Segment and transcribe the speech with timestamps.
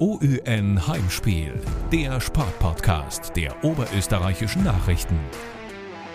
[0.00, 1.52] OÜN Heimspiel,
[1.92, 5.20] der Sportpodcast der oberösterreichischen Nachrichten.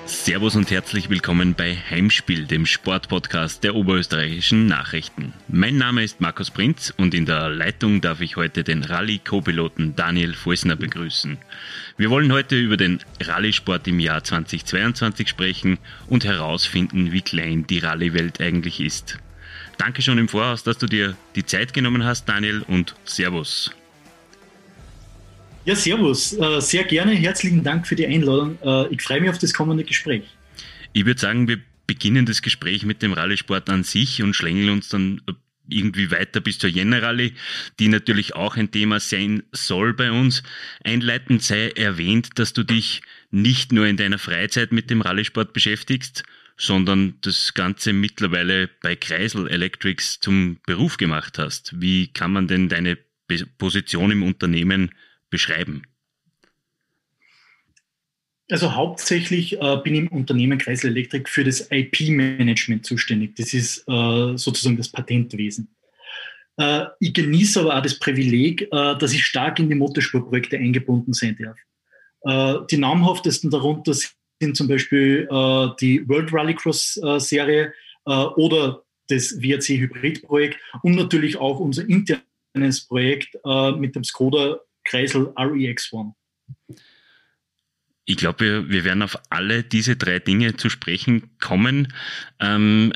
[0.08, 5.34] Servus und herzlich willkommen bei Heimspiel, dem Sportpodcast der oberösterreichischen Nachrichten.
[5.48, 10.34] Mein Name ist Markus Prinz und in der Leitung darf ich heute den Rallye-Co-Piloten Daniel
[10.34, 11.38] Volsner begrüßen.
[11.96, 15.78] Wir wollen heute über den Rallye-Sport im Jahr 2022 sprechen
[16.08, 19.20] und herausfinden, wie klein die Rallye-Welt eigentlich ist.
[19.78, 23.72] Danke schon im Voraus, dass du dir die Zeit genommen hast, Daniel, und Servus.
[25.66, 26.34] Ja, Servus.
[26.34, 27.14] Äh, sehr gerne.
[27.14, 28.58] Herzlichen Dank für die Einladung.
[28.64, 30.24] Äh, ich freue mich auf das kommende Gespräch.
[30.94, 34.90] Ich würde sagen, wir beginnen das Gespräch mit dem Rallye-Sport an sich und schlängeln uns
[34.90, 35.22] dann
[35.68, 37.34] irgendwie weiter bis zur Jänner-Rallye,
[37.80, 40.44] die natürlich auch ein Thema sein soll bei uns.
[40.84, 43.02] Einleitend sei erwähnt, dass du dich
[43.32, 46.24] nicht nur in deiner Freizeit mit dem Rallye-Sport beschäftigst,
[46.58, 51.80] sondern das Ganze mittlerweile bei Kreisel Electrics zum Beruf gemacht hast.
[51.82, 52.98] Wie kann man denn deine
[53.58, 54.92] Position im Unternehmen
[55.30, 55.84] beschreiben?
[58.50, 63.36] Also hauptsächlich äh, bin ich im Unternehmen Kreisel Elektrik für das IP-Management zuständig.
[63.36, 65.76] Das ist äh, sozusagen das Patentwesen.
[66.58, 71.14] Äh, ich genieße aber auch das Privileg, äh, dass ich stark in die Motorsportprojekte eingebunden
[71.14, 71.58] sein darf.
[72.22, 73.96] Äh, die namhaftesten darunter
[74.42, 77.74] sind zum Beispiel äh, die World Rallycross äh, Serie
[78.06, 84.04] äh, oder das WRC Hybrid Projekt und natürlich auch unser internes Projekt äh, mit dem
[84.04, 86.14] Skoda Kreisel REX1.
[88.08, 91.92] Ich glaube, wir, wir werden auf alle diese drei Dinge zu sprechen kommen.
[92.40, 92.94] Ähm,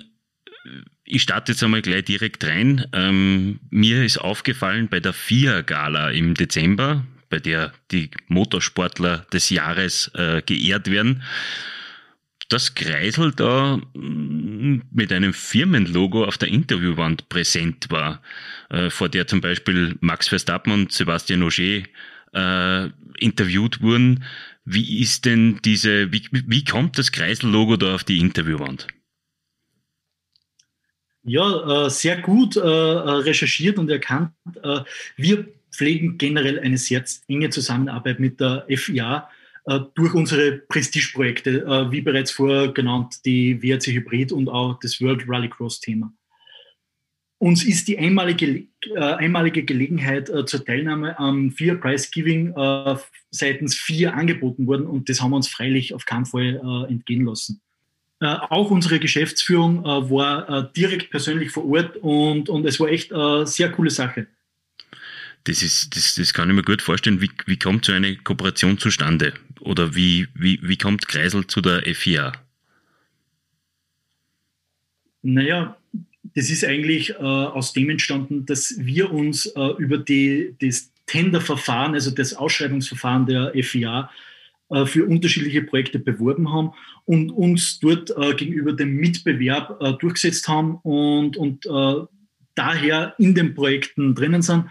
[1.03, 2.85] ich starte jetzt einmal gleich direkt rein.
[2.93, 10.11] Ähm, mir ist aufgefallen bei der FIA-Gala im Dezember, bei der die Motorsportler des Jahres
[10.15, 11.23] äh, geehrt werden,
[12.49, 18.21] dass Kreisel da mm, mit einem Firmenlogo auf der Interviewwand präsent war,
[18.69, 21.83] äh, vor der zum Beispiel Max Verstappen und Sebastian Ogier
[22.33, 24.23] äh, interviewt wurden.
[24.65, 28.87] Wie ist denn diese, wie, wie kommt das Kreisel-Logo da auf die Interviewwand?
[31.23, 34.31] Ja, äh, sehr gut äh, äh recherchiert und erkannt.
[34.63, 34.81] Äh,
[35.17, 39.29] wir pflegen generell eine sehr enge Zusammenarbeit mit der FIA
[39.65, 44.99] äh, durch unsere Prestigeprojekte, äh, wie bereits vorher genannt, die WRC Hybrid und auch das
[45.01, 46.11] World Rallycross-Thema.
[47.37, 48.65] Uns ist die einmalige,
[48.95, 52.95] äh, einmalige Gelegenheit äh, zur Teilnahme am FIA Prize Giving äh,
[53.31, 57.25] seitens FIA angeboten worden und das haben wir uns freilich auf keinen Fall äh, entgehen
[57.25, 57.61] lassen.
[58.21, 63.71] auch unsere Geschäftsführung war direkt persönlich vor Ort und, und es war echt eine sehr
[63.71, 64.27] coole Sache.
[65.45, 67.21] Das, ist, das, das kann ich mir gut vorstellen.
[67.21, 69.33] Wie, wie kommt so eine Kooperation zustande?
[69.61, 72.33] Oder wie, wie, wie kommt Kreisel zu der FIA?
[75.21, 75.77] Naja,
[76.35, 81.93] das ist eigentlich äh, aus dem entstanden, dass wir uns äh, über die, das Tenderverfahren,
[81.93, 84.09] also das Ausschreibungsverfahren der FIA,
[84.69, 86.71] äh, für unterschiedliche Projekte beworben haben
[87.05, 92.05] und uns dort äh, gegenüber dem Mitbewerb äh, durchgesetzt haben und, und äh,
[92.55, 94.65] daher in den Projekten drinnen sind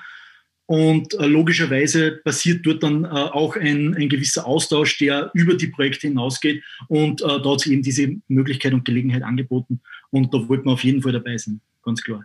[0.69, 5.69] und äh, logischerweise passiert dort dann äh, auch ein, ein gewisser Austausch, der über die
[5.69, 6.62] Projekte hinausgeht.
[6.89, 9.81] Und äh, da hat sich eben diese Möglichkeit und Gelegenheit angeboten.
[10.11, 12.23] Und da wollten wir auf jeden Fall dabei sein, ganz klar.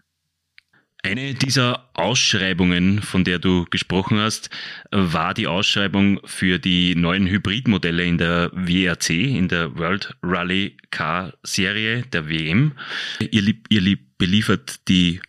[1.03, 4.49] Eine dieser Ausschreibungen, von der du gesprochen hast,
[4.91, 11.33] war die Ausschreibung für die neuen Hybridmodelle in der WRC, in der World Rally Car
[11.43, 12.73] Serie der WM.
[13.19, 15.21] Ihr, ihr beliefert die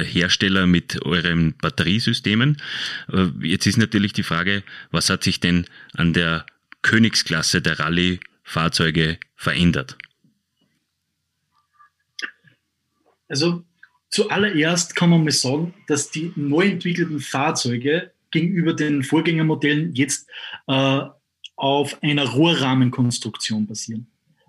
[0.00, 2.60] Hersteller mit euren Batteriesystemen.
[3.12, 6.46] Äh, jetzt ist natürlich die Frage, was hat sich denn an der
[6.82, 9.96] Königsklasse der Rallye-Fahrzeuge verändert?
[13.28, 13.64] Also
[14.08, 20.28] zuallererst kann man mal sagen, dass die neu entwickelten Fahrzeuge gegenüber den Vorgängermodellen jetzt
[20.68, 21.00] äh,
[21.56, 24.06] auf einer Rohrrahmenkonstruktion basieren.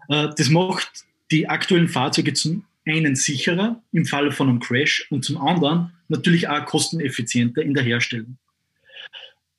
[0.10, 5.26] Äh, das macht die aktuellen Fahrzeuge zum einen sicherer im Falle von einem Crash und
[5.26, 8.38] zum anderen natürlich auch kosteneffizienter in der Herstellung.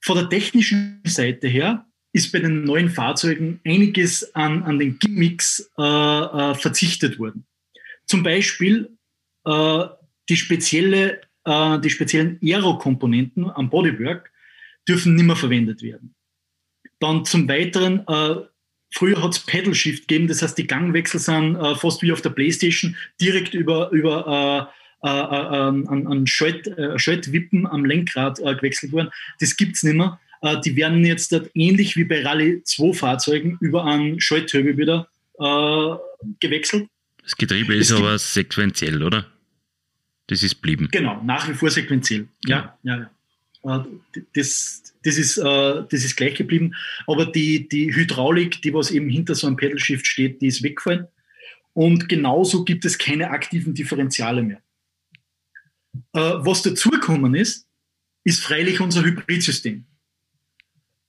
[0.00, 5.70] Von der technischen Seite her ist bei den neuen Fahrzeugen einiges an, an den Gimmicks
[5.78, 7.46] äh, äh, verzichtet worden.
[8.06, 8.96] Zum Beispiel
[9.44, 9.84] äh,
[10.28, 14.30] die, spezielle, äh, die speziellen Aero-Komponenten am Bodywork
[14.88, 16.14] dürfen nicht mehr verwendet werden.
[17.00, 18.46] Dann zum Weiteren äh,
[18.90, 22.22] Früher hat es Pedal Shift gegeben, das heißt, die Gangwechsel sind äh, fast wie auf
[22.22, 24.70] der Playstation direkt über, über
[25.02, 29.10] äh, äh, äh ähm, an, an äh, Schaltwippen am Lenkrad äh, gewechselt worden.
[29.40, 30.18] Das gibt es nicht mehr.
[30.64, 35.08] Die werden jetzt ähnlich wie bei Rallye 2 Fahrzeugen über einen Schalthöbel wieder
[36.38, 36.86] gewechselt.
[37.24, 39.26] Das Getriebe ist aber sequenziell, oder?
[40.28, 40.88] Das ist blieben.
[40.92, 42.28] Genau, nach wie vor sequenziell.
[42.46, 43.02] Ja, ja, ja.
[43.02, 43.06] Äh,
[43.62, 46.74] das, das, ist, äh, das ist gleich geblieben.
[47.06, 51.06] Aber die, die Hydraulik, die was eben hinter so einem Pedalshift steht, die ist weggefallen.
[51.74, 54.62] Und genauso gibt es keine aktiven Differentiale mehr.
[56.12, 57.66] Äh, was dazugekommen ist,
[58.24, 59.84] ist freilich unser Hybridsystem.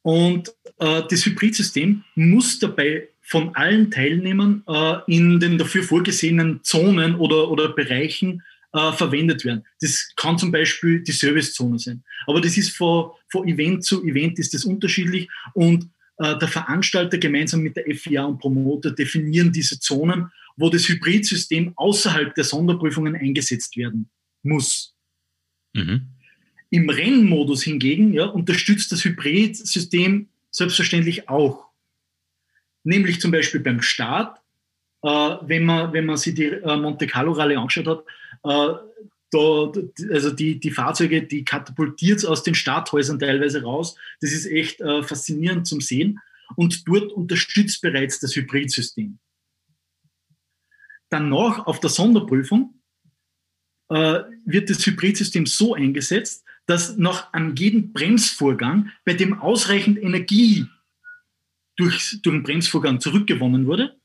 [0.01, 7.15] Und äh, das Hybridsystem muss dabei von allen Teilnehmern äh, in den dafür vorgesehenen Zonen
[7.15, 8.43] oder, oder Bereichen
[8.73, 9.65] äh, verwendet werden.
[9.81, 12.03] Das kann zum Beispiel die Servicezone sein.
[12.27, 17.17] Aber das ist von, von Event zu Event ist das unterschiedlich und äh, der Veranstalter
[17.17, 23.15] gemeinsam mit der FIA und Promoter definieren diese Zonen, wo das Hybridsystem außerhalb der Sonderprüfungen
[23.15, 24.09] eingesetzt werden
[24.43, 24.93] muss.
[25.73, 26.07] Mhm.
[26.69, 31.65] Im Rennmodus hingegen ja, unterstützt das Hybridsystem selbstverständlich auch.
[32.83, 34.39] Nämlich zum Beispiel beim Start,
[35.01, 38.03] äh, wenn, man, wenn man sich die äh, Monte Carlo Rallye angeschaut hat,
[38.43, 39.71] da,
[40.11, 43.95] also die, die Fahrzeuge, die katapultiert aus den Starthäusern teilweise raus.
[44.21, 46.19] Das ist echt äh, faszinierend zum Sehen.
[46.55, 49.19] Und dort unterstützt bereits das Hybridsystem.
[51.09, 52.81] Danach auf der Sonderprüfung
[53.89, 60.67] äh, wird das Hybridsystem so eingesetzt, dass nach an jedem Bremsvorgang, bei dem ausreichend Energie
[61.75, 63.98] durch, durch den Bremsvorgang zurückgewonnen wurde,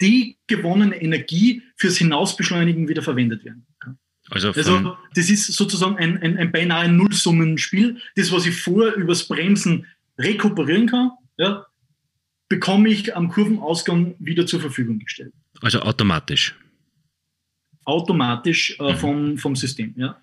[0.00, 3.98] die gewonnene Energie fürs Hinausbeschleunigen wieder verwendet werden kann.
[4.30, 7.98] Also, also das ist sozusagen ein, ein, ein beinahe Nullsummenspiel.
[8.14, 9.86] Das, was ich vorher übers Bremsen
[10.18, 11.66] rekuperieren kann, ja,
[12.48, 15.32] bekomme ich am Kurvenausgang wieder zur Verfügung gestellt.
[15.60, 16.54] Also automatisch.
[17.84, 18.96] Automatisch äh, mhm.
[18.96, 20.20] vom, vom System, ja.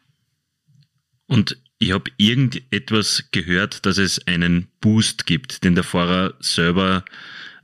[1.28, 7.04] Und ich habe irgendetwas gehört, dass es einen Boost gibt, den der Fahrer selber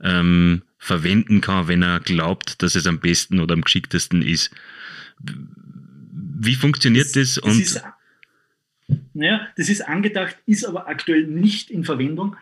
[0.02, 4.50] ähm, verwenden kann, wenn er glaubt, dass es am besten oder am geschicktesten ist.
[5.20, 7.34] Wie funktioniert das?
[7.34, 7.82] das, das ist,
[9.14, 12.34] naja, das ist angedacht, ist aber aktuell nicht in Verwendung,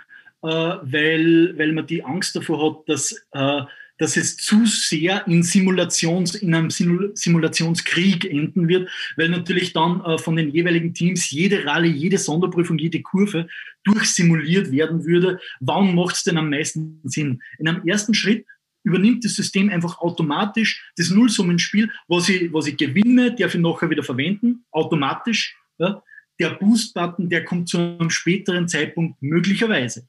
[0.42, 3.62] äh, weil, weil man die Angst davor hat, dass äh,
[4.00, 10.16] dass es zu sehr in, Simulations, in einem Simulationskrieg enden wird, weil natürlich dann äh,
[10.16, 13.46] von den jeweiligen Teams jede Rallye, jede Sonderprüfung, jede Kurve
[13.84, 15.38] durchsimuliert werden würde.
[15.60, 17.42] Wann macht es denn am meisten Sinn?
[17.58, 18.46] In einem ersten Schritt
[18.84, 23.90] übernimmt das System einfach automatisch das Nullsummenspiel, was ich, was ich gewinne, darf ich nachher
[23.90, 25.58] wieder verwenden, automatisch.
[25.76, 26.02] Ja.
[26.38, 30.08] Der Boost-Button, der kommt zu einem späteren Zeitpunkt möglicherweise.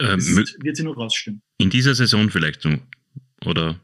[0.00, 1.42] Ähm, das wird sie noch rausstimmen.
[1.58, 2.70] In dieser Saison vielleicht so,
[3.44, 3.80] oder?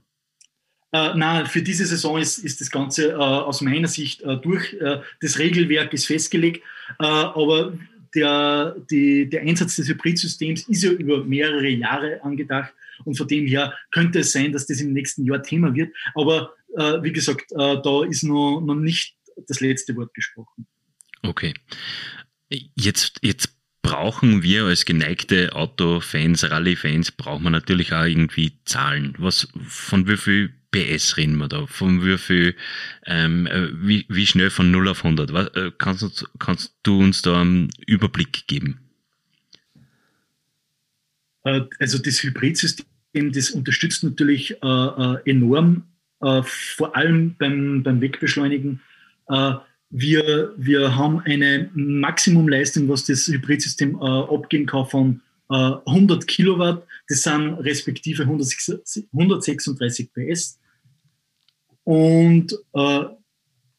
[0.92, 4.74] Äh, nein, für diese Saison ist, ist das Ganze äh, aus meiner Sicht äh, durch.
[4.74, 6.62] Äh, das Regelwerk ist festgelegt,
[6.98, 7.78] äh, aber
[8.14, 12.74] der, die, der Einsatz des Hybridsystems ist ja über mehrere Jahre angedacht
[13.06, 15.94] und von dem her könnte es sein, dass das im nächsten Jahr Thema wird.
[16.14, 19.16] Aber äh, wie gesagt, da ist noch, noch nicht
[19.48, 20.66] das letzte Wort gesprochen.
[21.22, 21.54] Okay.
[22.74, 23.56] Jetzt, jetzt
[23.92, 29.14] brauchen wir als geneigte Autofans, Rallye-Fans, brauchen wir natürlich auch irgendwie Zahlen.
[29.18, 31.66] Was, von wie viel PS reden wir da?
[31.66, 32.54] Von wie viel,
[33.04, 35.34] ähm, äh, wie, wie schnell von 0 auf 100?
[35.34, 38.80] Was, äh, kannst, kannst du uns da einen Überblick geben?
[41.44, 45.84] Äh, also das Hybridsystem, das unterstützt natürlich äh, äh, enorm,
[46.22, 48.80] äh, vor allem beim, beim Wegbeschleunigen.
[49.28, 49.52] Äh,
[49.92, 56.86] wir, wir haben eine Maximumleistung, was das Hybridsystem äh, abgeben kann, von äh, 100 Kilowatt.
[57.08, 60.58] Das sind respektive 136 PS.
[61.84, 63.04] Und äh,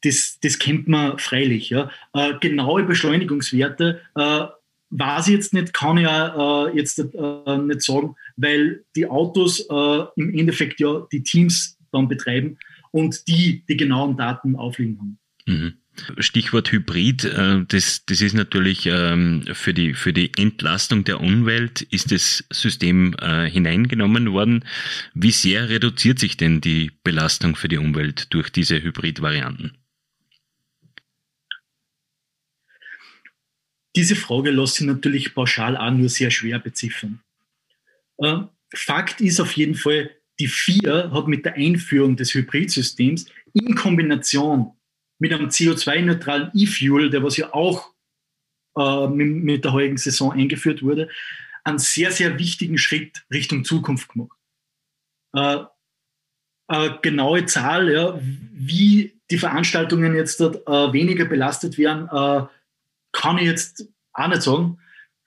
[0.03, 1.71] das, das kennt man freilich.
[1.71, 1.89] Ja.
[2.13, 4.45] Äh, genaue Beschleunigungswerte äh,
[4.91, 9.61] weiß ich jetzt nicht, kann ich auch, äh, jetzt äh, nicht sagen, weil die Autos
[9.61, 12.59] äh, im Endeffekt ja die Teams dann betreiben
[12.91, 15.19] und die die genauen Daten aufliegen haben.
[15.47, 15.73] Mhm.
[16.17, 21.81] Stichwort Hybrid, äh, das, das ist natürlich ähm, für die, für die Entlastung der Umwelt
[21.81, 24.65] ist das System äh, hineingenommen worden.
[25.13, 29.77] Wie sehr reduziert sich denn die Belastung für die Umwelt durch diese Hybrid-Varianten?
[33.95, 37.19] Diese Frage lässt sich natürlich pauschal auch nur sehr schwer beziffern.
[38.17, 38.37] Äh,
[38.73, 40.09] Fakt ist auf jeden Fall,
[40.39, 44.73] die FIA hat mit der Einführung des Hybridsystems in Kombination
[45.23, 47.93] mit einem CO2-neutralen E-Fuel, der was ja auch
[48.77, 51.07] äh, mit, mit, der heutigen Saison eingeführt wurde,
[51.63, 54.37] einen sehr, sehr wichtigen Schritt Richtung Zukunft gemacht.
[55.33, 55.59] Äh,
[56.67, 62.45] eine genaue Zahl, ja, wie die Veranstaltungen jetzt dort, äh, weniger belastet werden, äh,
[63.13, 64.77] kann ich jetzt auch nicht sagen.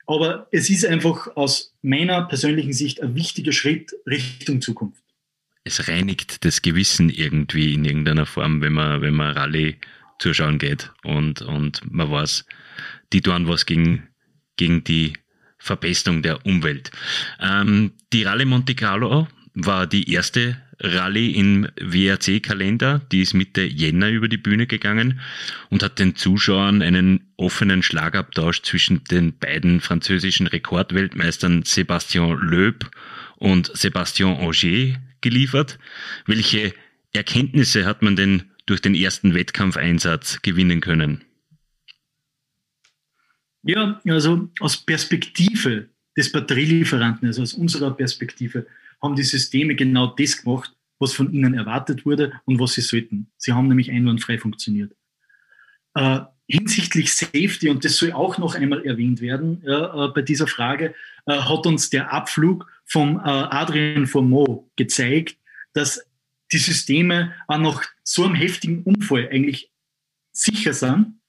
[0.05, 5.06] Aber es ist einfach aus meiner persönlichen Sicht ein wichtiger Schritt Richtung Zukunft
[5.67, 9.75] es reinigt das Gewissen irgendwie in irgendeiner Form, wenn man, wenn man Rallye
[10.19, 12.45] zuschauen geht und, und man weiß,
[13.13, 14.07] die tun was gegen,
[14.55, 15.13] gegen die
[15.59, 16.91] Verbesserung der Umwelt.
[17.39, 24.09] Ähm, die Rallye Monte Carlo war die erste Rallye im WRC-Kalender, die ist Mitte Jänner
[24.09, 25.19] über die Bühne gegangen
[25.69, 32.89] und hat den Zuschauern einen offenen Schlagabtausch zwischen den beiden französischen Rekordweltmeistern Sébastien Loeb
[33.37, 35.79] und Sébastien Auger geliefert.
[36.25, 36.73] Welche
[37.13, 41.23] Erkenntnisse hat man denn durch den ersten Wettkampfeinsatz gewinnen können?
[43.63, 48.65] Ja, also aus Perspektive des Batterielieferanten, also aus unserer Perspektive,
[49.01, 53.29] haben die Systeme genau das gemacht, was von ihnen erwartet wurde und was sie sollten.
[53.37, 54.93] Sie haben nämlich einwandfrei funktioniert.
[55.93, 60.95] Äh, hinsichtlich Safety, und das soll auch noch einmal erwähnt werden äh, bei dieser Frage,
[61.25, 65.37] äh, hat uns der Abflug vom äh, Adrian Formeau gezeigt,
[65.73, 66.01] dass
[66.51, 69.71] die Systeme auch nach so einem heftigen Unfall eigentlich
[70.31, 71.19] sicher sind.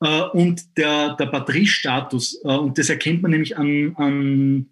[0.00, 4.70] Äh, und der, der Batteriestatus, äh, und das erkennt man nämlich an, an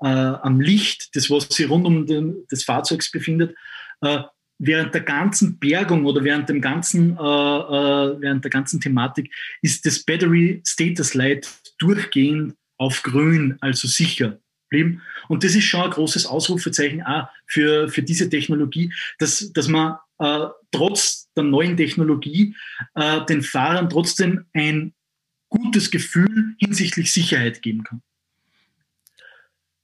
[0.00, 3.54] äh, am Licht, das was sich rund um den, des Fahrzeugs befindet,
[4.00, 4.22] äh,
[4.58, 9.86] während der ganzen Bergung oder während dem ganzen, äh, äh, während der ganzen Thematik ist
[9.86, 14.38] das Battery Status Light durchgehend auf grün, also sicher
[14.72, 15.02] geblieben.
[15.28, 19.98] Und das ist schon ein großes Ausrufezeichen auch für, für diese Technologie, dass, dass man
[20.18, 22.56] äh, trotz der neuen Technologie
[22.94, 24.94] äh, den Fahrern trotzdem ein
[25.48, 28.02] gutes Gefühl hinsichtlich Sicherheit geben kann.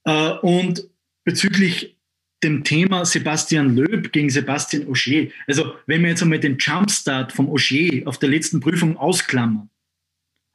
[0.05, 0.89] Äh, und
[1.23, 1.95] bezüglich
[2.41, 7.49] dem Thema Sebastian Löb gegen Sebastian Auger, also wenn wir jetzt einmal den Jumpstart vom
[7.49, 9.69] Auger auf der letzten Prüfung ausklammern,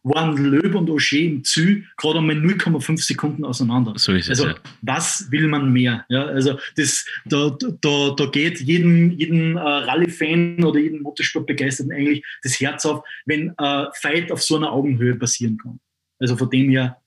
[0.05, 3.95] waren Löb und Auger im Zü gerade einmal 0,5 Sekunden auseinander.
[3.97, 4.55] So ist es, also, ja.
[4.83, 6.05] was will man mehr?
[6.09, 12.25] Ja, also, das, da, da, da geht jedem, jedem äh, Rallye-Fan oder jedem Motorsportbegeisterten eigentlich
[12.43, 15.81] das Herz auf, wenn äh, Fight auf so einer Augenhöhe passieren kann.
[16.21, 17.01] Also von dem her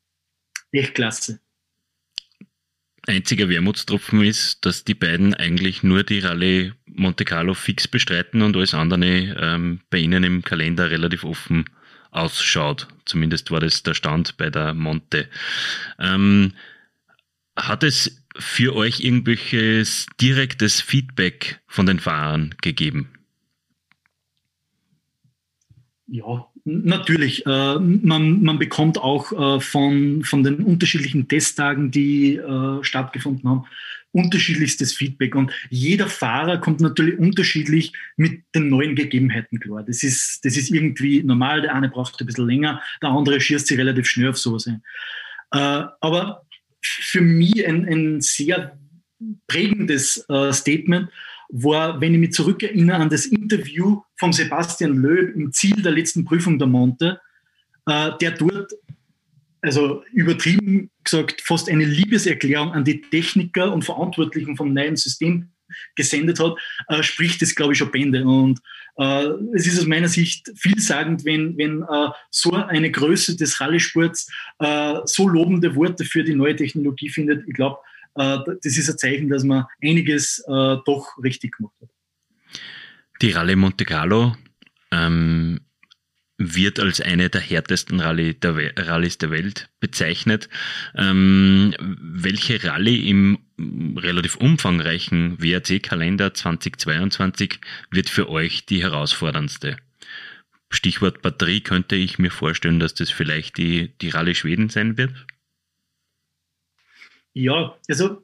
[0.72, 1.40] echt klasse
[3.08, 8.56] einziger Wermutstropfen ist, dass die beiden eigentlich nur die Rallye Monte Carlo fix bestreiten und
[8.56, 11.66] alles andere ähm, bei ihnen im Kalender relativ offen
[12.12, 12.88] ausschaut.
[13.06, 15.28] Zumindest war das der Stand bei der Monte.
[16.00, 16.54] Ähm,
[17.56, 23.10] hat es für euch irgendwelches direktes Feedback von den Fahrern gegeben?
[26.08, 32.84] Ja, Natürlich, äh, man, man bekommt auch äh, von, von den unterschiedlichen Testtagen, die äh,
[32.84, 33.66] stattgefunden haben,
[34.18, 35.36] unterschiedlichstes Feedback.
[35.36, 39.84] Und jeder Fahrer kommt natürlich unterschiedlich mit den neuen Gegebenheiten klar.
[39.84, 41.62] Das ist, das ist irgendwie normal.
[41.62, 44.84] Der eine braucht ein bisschen länger, der andere schießt sich relativ schnell auf sowas ein.
[45.52, 46.42] Äh, aber
[46.82, 48.78] für mich ein, ein sehr
[49.48, 51.10] prägendes äh, Statement
[51.50, 56.26] war, wenn ich mich zurückerinnere an das Interview von Sebastian Löb im Ziel der letzten
[56.26, 57.22] Prüfung der Monte,
[57.86, 58.74] äh, der dort,
[59.62, 65.50] also übertrieben gesagt, fast eine Liebeserklärung an die Techniker und Verantwortlichen vom neuen System
[65.96, 66.56] gesendet hat,
[66.88, 68.24] äh, spricht das, glaube ich, schon Bände.
[68.26, 68.60] Und
[68.98, 74.32] äh, es ist aus meiner Sicht vielsagend, wenn, wenn äh, so eine Größe des Rallye-Sports
[74.60, 77.48] äh, so lobende Worte für die neue Technologie findet.
[77.48, 77.80] Ich glaube,
[78.16, 81.90] äh, das ist ein Zeichen, dass man einiges äh, doch richtig gemacht hat.
[83.22, 84.36] Die Rallye Monte Carlo
[84.92, 85.60] ähm,
[86.38, 90.50] wird als eine der härtesten Rallye der Rallyes der Welt bezeichnet.
[90.96, 93.40] Ähm, welche Rallye im
[93.98, 99.78] relativ umfangreichen WRC-Kalender 2022 wird für euch die herausforderndste?
[100.70, 105.14] Stichwort Batterie könnte ich mir vorstellen, dass das vielleicht die, die Rallye Schweden sein wird.
[107.34, 108.24] Ja, also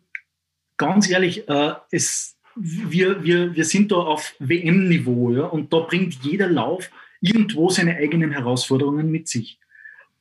[0.78, 6.24] ganz ehrlich, äh, es, wir, wir, wir sind da auf WM-Niveau ja, und da bringt
[6.24, 6.92] jeder Lauf
[7.24, 9.60] irgendwo seine eigenen Herausforderungen mit sich.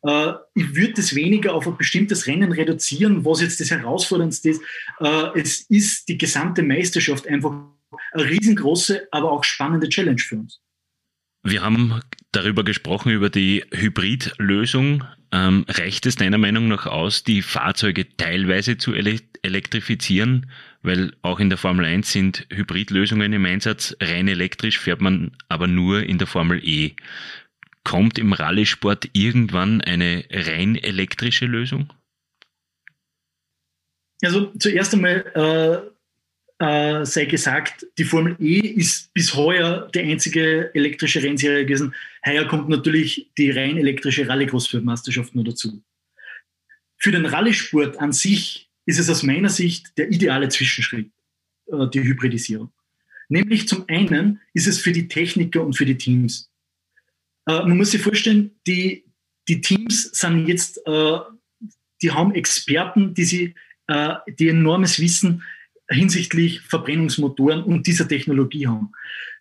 [0.03, 4.63] Äh, ich würde das weniger auf ein bestimmtes Rennen reduzieren, was jetzt das Herausforderndste ist.
[5.01, 7.53] Äh, es ist die gesamte Meisterschaft einfach
[8.13, 10.61] eine riesengroße, aber auch spannende Challenge für uns.
[11.43, 15.05] Wir haben darüber gesprochen, über die Hybridlösung.
[15.33, 20.51] Ähm, reicht es deiner Meinung nach aus, die Fahrzeuge teilweise zu ele elektrifizieren?
[20.83, 23.97] Weil auch in der Formel 1 sind Hybridlösungen im Einsatz.
[24.01, 26.93] Rein elektrisch fährt man aber nur in der Formel E.
[27.83, 31.93] Kommt im Rallye-Sport irgendwann eine rein elektrische Lösung?
[34.23, 35.92] Also zuerst einmal äh,
[36.63, 41.93] äh, sei gesagt, die Formel E ist bis heuer die einzige elektrische Rennserie gewesen.
[42.25, 45.83] Heuer kommt natürlich die rein elektrische Rallye-Großweltmeisterschaft nur dazu.
[46.99, 51.11] Für den Rallye-Sport an sich ist es aus meiner Sicht der ideale Zwischenschritt,
[51.67, 52.71] äh, die Hybridisierung.
[53.29, 56.49] Nämlich zum einen ist es für die Techniker und für die Teams.
[57.49, 59.05] äh, man muss sich vorstellen, die,
[59.49, 61.19] die Teams sind jetzt, äh,
[62.03, 63.55] die haben Experten, die, sie,
[63.89, 65.43] äh, die enormes Wissen
[65.93, 68.93] hinsichtlich Verbrennungsmotoren und dieser Technologie haben.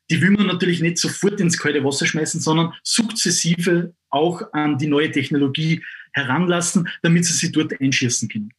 [0.10, 4.88] Die will man natürlich nicht sofort ins kalte Wasser schmeißen, sondern sukzessive auch an die
[4.88, 8.52] neue Technologie heranlassen, damit sie sie dort einschießen können.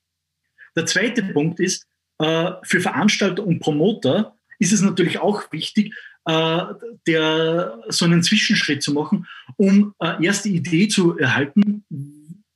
[0.75, 1.87] Der zweite Punkt ist,
[2.19, 5.95] äh, für Veranstalter und Promoter ist es natürlich auch wichtig,
[6.25, 6.63] äh,
[7.07, 11.85] der, so einen Zwischenschritt zu machen, um äh, erste Idee zu erhalten,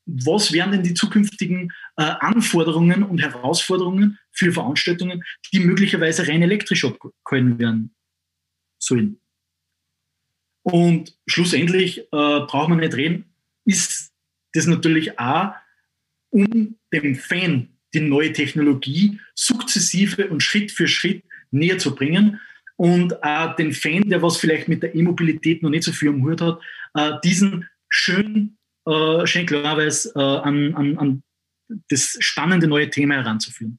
[0.06, 7.58] was wären denn die zukünftigen Anforderungen und Herausforderungen für Veranstaltungen, die möglicherweise rein elektrisch abgehalten
[7.58, 7.94] werden
[8.78, 9.20] sollen.
[10.62, 13.24] Und schlussendlich äh, braucht man nicht reden,
[13.64, 14.12] ist
[14.52, 15.54] das natürlich auch,
[16.30, 22.40] um dem Fan die neue Technologie sukzessive und Schritt für Schritt näher zu bringen
[22.76, 26.22] und auch den Fan, der was vielleicht mit der E-Mobilität noch nicht so viel am
[26.22, 26.60] Hut hat,
[26.94, 31.22] äh, diesen schön, äh, schön klarweise äh, an, an, an
[31.88, 33.78] das spannende neue Thema heranzuführen.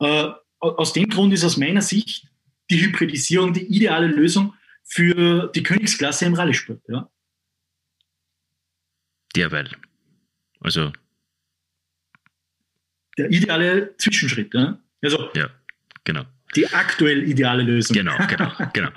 [0.00, 2.28] Äh, aus dem Grund ist aus meiner Sicht
[2.70, 6.82] die Hybridisierung die ideale Lösung für die Königsklasse im Rallye-Sport.
[6.88, 7.10] Ja.
[9.34, 9.70] Derweil.
[10.60, 10.92] Also.
[13.18, 14.52] Der ideale Zwischenschritt.
[14.54, 14.80] Ja.
[15.02, 15.50] Also, ja,
[16.04, 16.24] genau
[16.54, 17.96] die aktuell ideale Lösung.
[17.96, 18.88] Genau, genau, genau.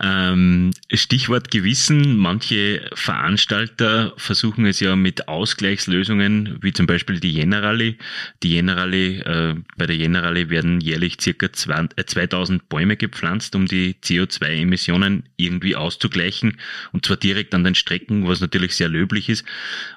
[0.00, 2.16] ähm, Stichwort Gewissen.
[2.16, 7.98] Manche Veranstalter versuchen es ja mit Ausgleichslösungen, wie zum Beispiel die Generali.
[8.42, 13.94] Die Generali, äh, bei der Generali werden jährlich circa 2000 äh, Bäume gepflanzt, um die
[14.02, 16.58] CO2-Emissionen irgendwie auszugleichen.
[16.92, 19.44] Und zwar direkt an den Strecken, was natürlich sehr löblich ist.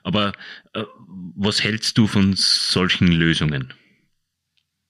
[0.03, 0.33] Aber
[0.73, 0.83] äh,
[1.35, 3.73] was hältst du von solchen Lösungen?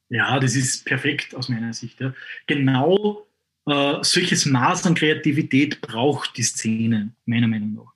[0.09, 1.99] Ja, das ist perfekt aus meiner Sicht.
[1.99, 2.13] Ja.
[2.47, 3.27] Genau
[3.65, 7.93] äh, solches Maß an Kreativität braucht die Szene, meiner Meinung nach.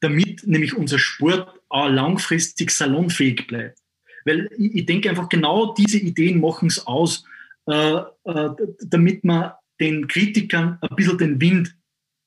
[0.00, 3.78] Damit nämlich unser Sport auch langfristig salonfähig bleibt.
[4.24, 7.24] Weil ich, denke einfach, genau diese Ideen machen es aus,
[7.66, 11.76] äh, äh, damit man den Kritikern ein bisschen den Wind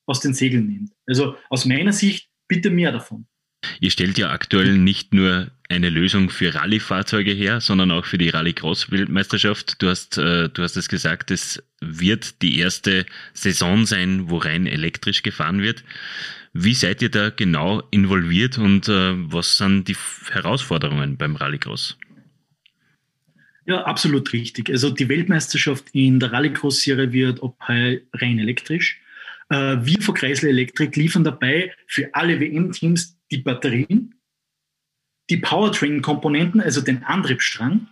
[0.05, 0.91] aus den Segeln nimmt.
[1.05, 3.27] Also aus meiner Sicht bitte mehr davon.
[3.81, 8.29] Ihr stellt ja aktuell nicht nur eine Lösung für Rallye-Fahrzeuge her, sondern auch für die
[8.29, 9.81] Rallye-Cross-Weltmeisterschaft.
[9.81, 14.65] Du hast, äh, du hast es gesagt, es wird die erste Saison sein, wo rein
[14.65, 15.83] elektrisch gefahren wird.
[16.53, 19.95] Wie seid ihr da genau involviert und äh, was sind die
[20.31, 21.97] Herausforderungen beim Rallycross?
[23.67, 24.71] Ja, absolut richtig.
[24.71, 28.99] Also die Weltmeisterschaft in der Rallycross-Serie wird ab rein elektrisch.
[29.49, 34.15] Äh, wir von Kreisler Elektrik liefern dabei für alle WM-Teams die Batterien,
[35.29, 37.87] die Powertrain-Komponenten, also den Antriebsstrang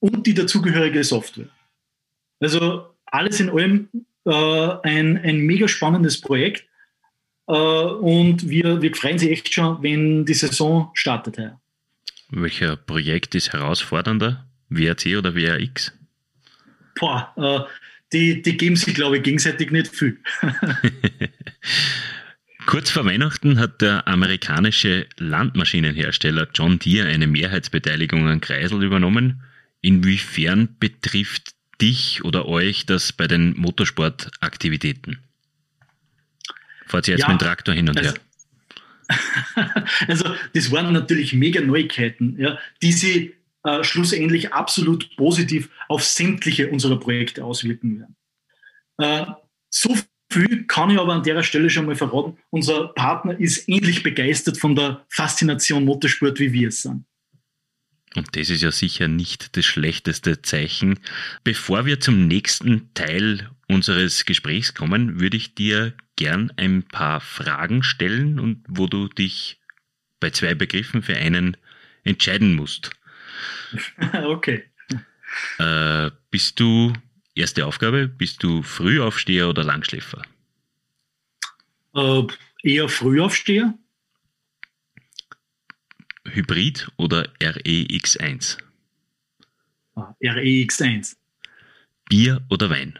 [0.00, 1.48] und die dazugehörige Software.
[2.40, 3.88] Also alles in allem
[4.24, 6.66] äh, ein, ein mega spannendes Projekt
[7.46, 11.38] äh, und wir, wir freuen sich echt schon, wenn die Saison startet.
[11.38, 11.60] Ja.
[12.30, 14.46] Welcher Projekt ist herausfordernder?
[14.68, 15.92] WRC oder WRX?
[16.98, 17.60] Boah, äh,
[18.12, 20.18] die, die geben sich, glaube ich, gegenseitig nicht viel.
[22.66, 29.42] Kurz vor Weihnachten hat der amerikanische Landmaschinenhersteller John Deere eine Mehrheitsbeteiligung an Kreisel übernommen.
[29.82, 35.18] Inwiefern betrifft dich oder euch das bei den Motorsportaktivitäten?
[36.86, 38.14] Fahrt ihr jetzt ja, mit dem Traktor hin und also,
[39.08, 39.84] her?
[40.08, 46.68] also, das waren natürlich mega Neuigkeiten, ja, die sie äh, schlussendlich absolut positiv auf sämtliche
[46.68, 48.16] unserer Projekte auswirken werden.
[48.98, 49.32] Äh,
[49.70, 49.96] so
[50.30, 52.36] viel kann ich aber an der Stelle schon mal verraten.
[52.50, 57.04] Unser Partner ist ähnlich begeistert von der Faszination Motorsport, wie wir es sind.
[58.14, 60.98] Und das ist ja sicher nicht das schlechteste Zeichen.
[61.44, 67.82] Bevor wir zum nächsten Teil unseres Gesprächs kommen, würde ich dir gern ein paar Fragen
[67.82, 69.60] stellen und wo du dich
[70.18, 71.56] bei zwei Begriffen für einen
[72.04, 72.90] entscheiden musst.
[74.24, 74.64] okay.
[75.58, 76.94] Äh, bist du
[77.36, 80.22] Erste Aufgabe, bist du Frühaufsteher oder Langschläfer?
[81.94, 82.22] Äh,
[82.62, 83.74] eher Frühaufsteher.
[86.24, 88.56] Hybrid oder REX1?
[89.96, 91.16] Ah, REX1.
[92.08, 92.98] Bier oder Wein?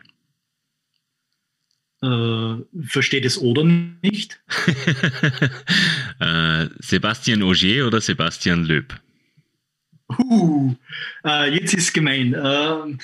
[2.03, 4.39] Äh, versteht es oder nicht?
[6.21, 9.01] äh, Sebastian Auger oder Sebastian Löb?
[10.19, 10.75] Uh,
[11.25, 12.35] äh, jetzt ist gemein.
[12.35, 12.99] Äh,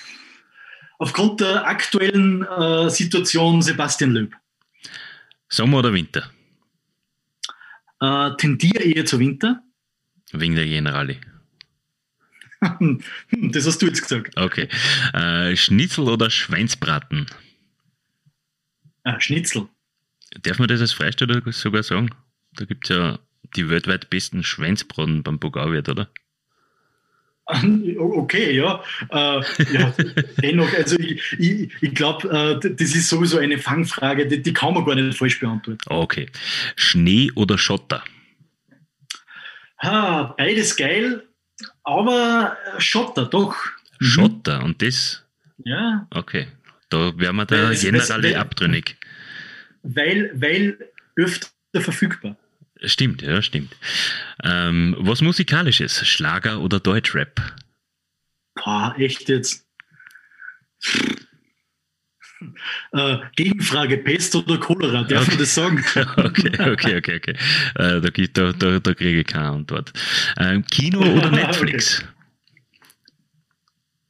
[1.03, 4.37] aufgrund der aktuellen äh, Situation Sebastian Löb.
[5.49, 6.31] Sommer oder Winter?
[8.01, 9.61] Äh, tendiere eher zu Winter.
[10.31, 11.21] Wegen der Generali.
[13.31, 14.37] das hast du jetzt gesagt.
[14.37, 14.69] Okay.
[15.13, 17.27] Äh, Schnitzel oder Schweinsbraten?
[19.03, 19.69] Ah, Schnitzel.
[20.43, 22.11] Darf man das als Freistaat sogar sagen?
[22.55, 23.19] Da gibt es ja
[23.57, 26.09] die weltweit besten Schweinsbraten beim Bogauwirt, oder?
[27.99, 28.83] Okay, ja.
[29.11, 29.95] Äh, ja
[30.43, 34.75] dennoch, also ich, ich, ich glaube, äh, das ist sowieso eine Fangfrage, die, die, kann
[34.75, 35.81] man gar nicht falsch beantworten.
[35.87, 36.27] Okay.
[36.77, 38.05] Schnee oder Schotter?
[39.83, 41.25] Ha, beides geil,
[41.83, 43.57] aber Schotter, doch.
[43.99, 44.05] Mhm.
[44.05, 45.25] Schotter, und das?
[45.65, 46.07] Ja.
[46.11, 46.47] Okay.
[46.89, 48.97] Da wären wir der Generale abtrünnig.
[49.83, 50.79] Weil, weil
[51.17, 52.37] öfter verfügbar.
[52.85, 53.75] Stimmt, ja, stimmt.
[54.43, 56.07] Ähm, was Musikalisches?
[56.07, 57.41] Schlager oder Deutschrap?
[58.55, 59.67] Boah, echt jetzt.
[62.93, 65.31] Äh, Gegenfrage, Pest oder Cholera, darf okay.
[65.31, 65.85] man das sagen?
[66.17, 67.37] okay, okay, okay, okay.
[67.77, 69.93] Äh, da, da, da, da, kriege ich keine Antwort.
[70.39, 72.05] Ähm, Kino oder Netflix?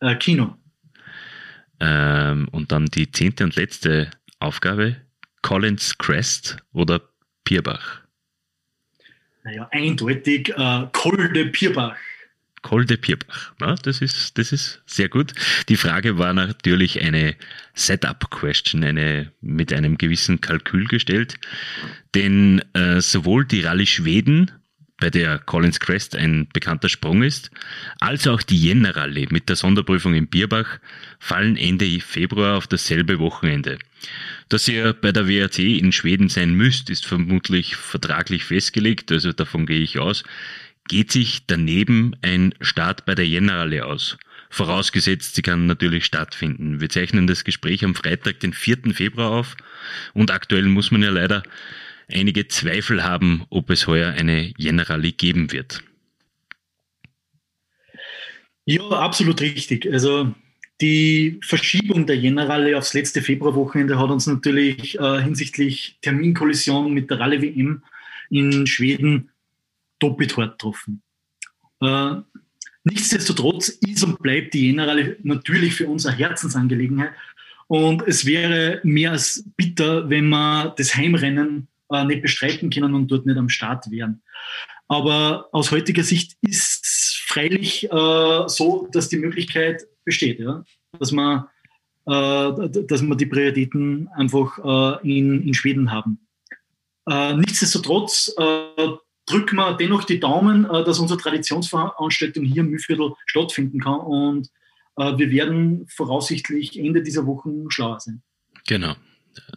[0.01, 0.13] Okay.
[0.13, 0.57] Äh, Kino.
[1.81, 4.97] Ähm, und dann die zehnte und letzte Aufgabe,
[5.43, 7.03] Collins Crest oder
[7.45, 8.02] Pierbach?
[9.45, 11.97] Naja, eindeutig äh, Kolde Pierbach.
[12.63, 13.53] Kolde Pierbach.
[13.61, 15.33] Ja, das, ist, das ist sehr gut.
[15.69, 17.35] Die Frage war natürlich eine
[17.75, 21.35] Setup-Question, eine mit einem gewissen Kalkül gestellt.
[22.15, 24.53] Denn äh, sowohl die Rallye Schweden,
[25.03, 27.51] bei der Collins Crest ein bekannter Sprung ist,
[27.99, 30.79] als auch die Jänner Rallye mit der Sonderprüfung in Bierbach
[31.19, 33.81] fallen Ende Februar auf dasselbe Wochenende.
[34.49, 39.67] Dass ihr bei der WRC in Schweden sein müsst, ist vermutlich vertraglich festgelegt, also davon
[39.67, 40.23] gehe ich aus.
[40.87, 44.19] Geht sich daneben ein Start bei der Jännerhalle aus?
[44.51, 46.81] Vorausgesetzt, sie kann natürlich stattfinden.
[46.81, 48.95] Wir zeichnen das Gespräch am Freitag, den 4.
[48.95, 49.57] Februar auf
[50.15, 51.43] und aktuell muss man ja leider
[52.13, 55.83] einige Zweifel haben, ob es heuer eine Jännerhalle geben wird.
[58.65, 59.91] Ja, absolut richtig.
[59.93, 60.33] Also
[60.81, 67.21] die Verschiebung der Jännerralle aufs letzte Februarwochenende hat uns natürlich äh, hinsichtlich Terminkollision mit der
[67.21, 67.83] Ralle WM
[68.31, 69.31] in Schweden
[69.99, 71.03] doppelt hart getroffen.
[71.81, 72.17] Äh,
[72.85, 77.13] nichtsdestotrotz ist und bleibt die Jännerralle natürlich für uns eine Herzensangelegenheit.
[77.69, 83.11] Und es wäre mehr als bitter, wenn wir das Heimrennen äh, nicht bestreiten können und
[83.11, 84.23] dort nicht am Start wären.
[84.89, 90.65] Aber aus heutiger Sicht ist es freilich äh, so, dass die Möglichkeit besteht, ja?
[90.99, 91.45] dass, man,
[92.07, 94.59] äh, dass man die Prioritäten einfach
[95.03, 96.27] äh, in, in Schweden haben.
[97.09, 98.89] Äh, nichtsdestotrotz äh,
[99.27, 104.51] drücken wir dennoch die Daumen, dass unsere Traditionsveranstaltung hier im Mühlviertel stattfinden kann und
[104.97, 108.23] wir werden voraussichtlich Ende dieser Woche schlauer sein.
[108.67, 108.95] Genau.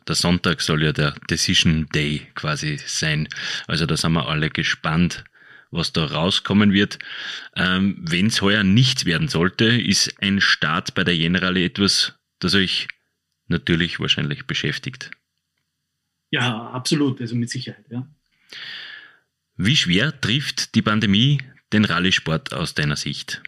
[0.08, 3.28] Der Sonntag soll ja der Decision Day quasi sein.
[3.68, 5.24] Also da sind wir alle gespannt,
[5.72, 7.00] was da rauskommen wird.
[7.56, 12.56] Ähm, Wenn es heuer nichts werden sollte, ist ein Start bei der Generale etwas, das
[12.56, 12.88] euch
[13.48, 15.12] natürlich wahrscheinlich beschäftigt.
[16.32, 18.08] Ja, absolut, also mit Sicherheit, ja.
[19.58, 23.42] Wie schwer trifft die Pandemie den Rallye-Sport aus deiner Sicht?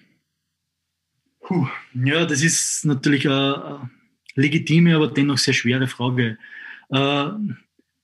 [1.42, 3.90] Puh, ja, das ist natürlich eine
[4.38, 6.38] legitime, aber dennoch sehr schwere Frage.
[6.90, 7.26] Äh,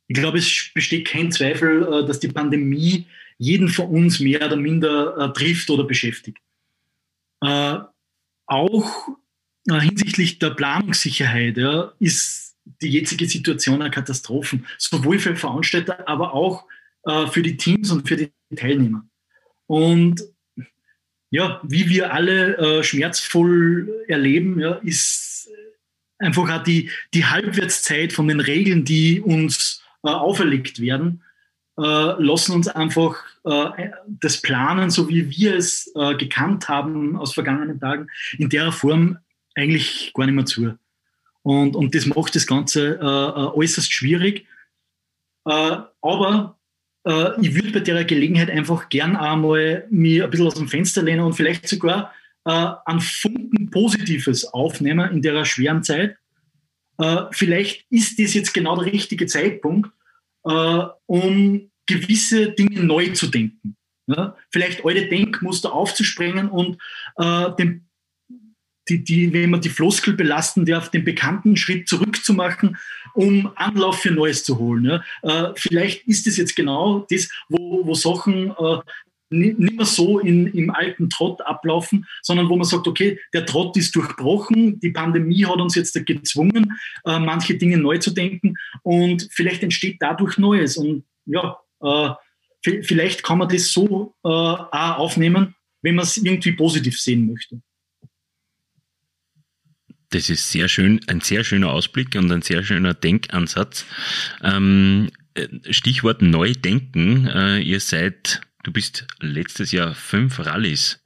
[0.08, 4.58] ich glaube, es besteht kein Zweifel, äh, dass die Pandemie jeden von uns mehr oder
[4.58, 6.40] minder äh, trifft oder beschäftigt.
[8.46, 9.10] Auch
[9.68, 16.66] hinsichtlich der Planungssicherheit ja, ist die jetzige Situation eine Katastrophe, sowohl für Veranstalter, aber auch
[17.32, 19.06] für die Teams und für die Teilnehmer.
[19.68, 20.24] Und
[21.32, 25.33] ja, wie wir alle schmerzvoll erleben, ja, ist
[26.24, 31.22] einfach auch die, die Halbwertszeit von den Regeln, die uns äh, auferlegt werden,
[31.78, 33.90] äh, lassen uns einfach äh,
[34.22, 38.08] das Planen, so wie wir es äh, gekannt haben aus vergangenen Tagen,
[38.38, 39.18] in der Form
[39.56, 40.78] eigentlich gar nicht mehr zu.
[41.42, 44.46] Und, und das macht das Ganze äh, äh, äußerst schwierig.
[45.46, 46.58] Aber
[47.42, 51.26] ich würde bei der Gelegenheit einfach gern einmal mir ein bisschen aus dem Fenster lehnen
[51.26, 52.14] und vielleicht sogar
[52.46, 56.18] an Funken Positives aufnehmen in der schweren Zeit.
[57.32, 59.90] vielleicht ist das jetzt genau der richtige Zeitpunkt,
[60.46, 63.76] äh, um gewisse Dinge neu zu denken.
[64.08, 64.36] Ja?
[64.52, 66.78] Vielleicht alte Denkmuster aufzusprengen und
[67.18, 67.88] äh, den,
[68.90, 72.78] die, die, wenn man die Floskel belasten darf, den bekannten Schritt zurückzumachen,
[73.14, 74.86] um Anlauf für Neues zu holen.
[74.86, 75.04] Ja?
[75.22, 78.80] Äh, vielleicht ist es jetzt genau das, wo, wo Sachen äh,
[79.34, 83.76] nicht mehr so in, im alten Trott ablaufen, sondern wo man sagt, okay, der Trott
[83.78, 86.74] ist durchbrochen, die Pandemie hat uns jetzt gezwungen,
[87.06, 90.78] äh, manche Dinge neu zu denken und vielleicht entsteht dadurch Neues.
[90.78, 92.10] Und ja, äh,
[92.84, 97.62] vielleicht kann man das so äh, auch aufnehmen, wenn man es irgendwie positiv sehen möchte.
[100.10, 103.86] Das ist sehr schön, ein sehr schöner Ausblick und ein sehr schöner Denkansatz.
[104.44, 107.28] Ähm, äh, Stichwort Neudenken.
[107.28, 111.04] Äh, ihr seid, du bist letztes Jahr fünf Rallyes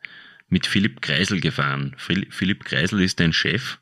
[0.48, 1.96] mit Philipp Kreisel gefahren.
[1.98, 3.80] Philipp Kreisel ist dein Chef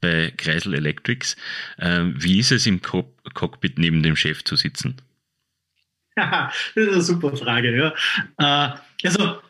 [0.00, 1.36] bei Kreisel Electrics.
[1.78, 4.96] Äh, wie ist es im Cockpit neben dem Chef zu sitzen?
[6.16, 7.76] das ist eine super Frage.
[7.76, 7.94] Ja.
[8.74, 9.40] Äh, also,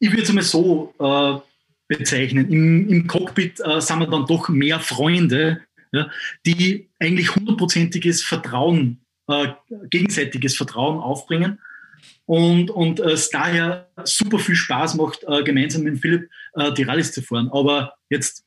[0.00, 2.50] ich würde es mal so äh, bezeichnen.
[2.50, 5.62] Im, im Cockpit äh, sind wir dann doch mehr Freunde,
[6.44, 9.00] die eigentlich hundertprozentiges Vertrauen,
[9.88, 11.58] gegenseitiges Vertrauen aufbringen.
[12.26, 16.30] Und, und äh, es daher super viel Spaß macht, äh, gemeinsam mit Philipp
[16.76, 17.48] die Rallyes zu fahren.
[17.52, 18.44] Aber jetzt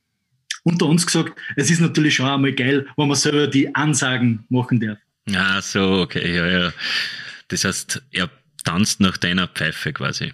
[0.63, 4.79] unter uns gesagt, es ist natürlich schon einmal geil, wenn man selber die Ansagen machen
[4.79, 4.97] darf.
[5.33, 6.73] Ah, so, okay, ja, ja.
[7.47, 8.29] Das heißt, er
[8.63, 10.33] tanzt nach deiner Pfeife quasi.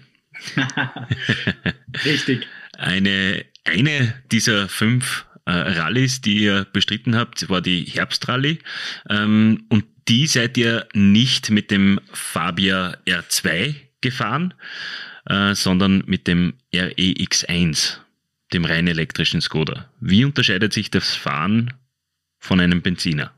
[2.04, 2.46] Richtig.
[2.76, 8.58] Eine, eine dieser fünf äh, Rallyes, die ihr bestritten habt, war die Herbstrallye.
[9.08, 14.54] Ähm, und die seid ihr nicht mit dem Fabia R2 gefahren,
[15.26, 17.98] äh, sondern mit dem REX1
[18.52, 19.90] dem rein elektrischen Skoda.
[20.00, 21.74] Wie unterscheidet sich das Fahren
[22.38, 23.32] von einem Benziner?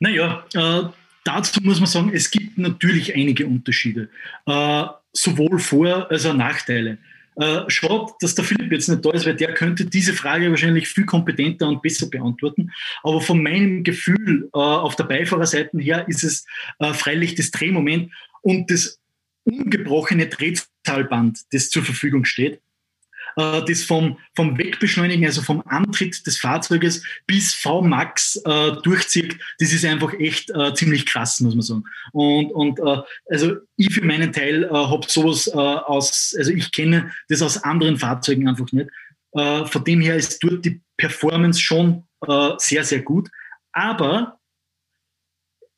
[0.00, 0.82] Naja, äh,
[1.24, 4.10] dazu muss man sagen, es gibt natürlich einige Unterschiede,
[4.46, 6.98] äh, sowohl Vor- als auch Nachteile.
[7.36, 10.88] Äh, schade, dass der Philipp jetzt nicht da ist, weil der könnte diese Frage wahrscheinlich
[10.88, 12.70] viel kompetenter und besser beantworten.
[13.02, 16.44] Aber von meinem Gefühl äh, auf der Beifahrerseite her ist es
[16.78, 18.98] äh, freilich das Drehmoment und das
[19.44, 22.60] ungebrochene Drehzahlband, das zur Verfügung steht
[23.36, 29.72] äh, das vom, vom Wegbeschleunigen, also vom Antritt des Fahrzeuges bis Vmax äh, durchzieht, das
[29.72, 31.84] ist einfach echt äh, ziemlich krass, muss man sagen.
[32.12, 36.72] Und, und äh, also ich für meinen Teil äh, habe sowas äh, aus, also ich
[36.72, 38.90] kenne das aus anderen Fahrzeugen einfach nicht.
[39.32, 43.28] Äh, von dem her ist dort die Performance schon äh, sehr, sehr gut.
[43.72, 44.38] Aber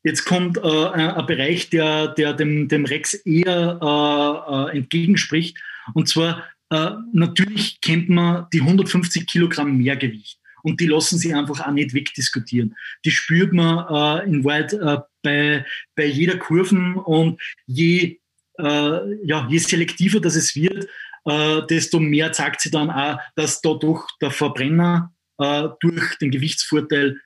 [0.06, 5.56] Jetzt kommt äh, ein Bereich, der, der dem, dem Rex eher äh, äh, entgegenspricht.
[5.94, 11.60] Und zwar äh, natürlich kennt man die 150 Kilogramm Mehrgewicht und die lassen sich einfach
[11.60, 12.74] auch nicht wegdiskutieren.
[13.04, 18.18] Die spürt man äh, in Wahrheit äh, bei, bei jeder Kurven und je,
[18.58, 20.88] äh, ja, je selektiver das es wird,
[21.26, 27.20] äh, desto mehr zeigt sie dann auch, dass dadurch der Verbrenner äh, durch den Gewichtsvorteil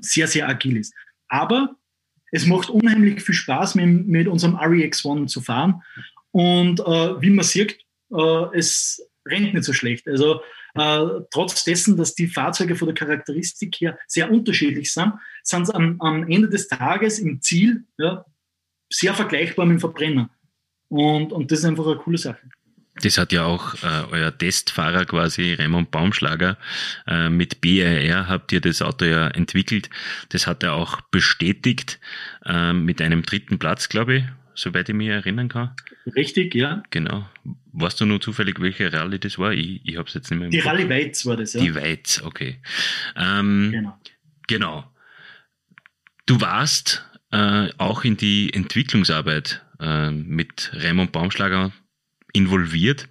[0.00, 0.92] sehr, sehr agil ist.
[1.28, 1.76] Aber
[2.32, 5.80] es macht unheimlich viel Spaß, mit, mit unserem REX1 zu fahren.
[6.32, 10.08] Und wie man sieht, äh, es rennt nicht so schlecht.
[10.08, 10.40] Also
[10.74, 15.74] äh, trotz dessen, dass die Fahrzeuge von der Charakteristik her sehr unterschiedlich sind, sind sie
[15.74, 18.24] am, am Ende des Tages im Ziel ja,
[18.90, 20.30] sehr vergleichbar mit dem Verbrenner.
[20.88, 22.40] Und, und das ist einfach eine coole Sache.
[23.02, 26.58] Das hat ja auch äh, euer Testfahrer quasi, Raymond Baumschlager,
[27.06, 29.88] äh, mit BRR habt ihr das Auto ja entwickelt.
[30.30, 32.00] Das hat er auch bestätigt
[32.44, 35.76] äh, mit einem dritten Platz, glaube ich, soweit ich mich erinnern kann.
[36.16, 36.82] Richtig, ja.
[36.90, 37.28] Genau.
[37.80, 39.52] Weißt du nur zufällig, welche Rallye das war?
[39.52, 40.72] Ich, ich habe es jetzt nicht mehr im Die Kopf.
[40.72, 41.60] Rallye Weiz war das, ja.
[41.60, 42.60] Die Weiz, okay.
[43.16, 43.98] Ähm, genau.
[44.46, 44.92] Genau.
[46.26, 51.72] Du warst äh, auch in die Entwicklungsarbeit äh, mit Raymond Baumschlager
[52.32, 53.08] involviert.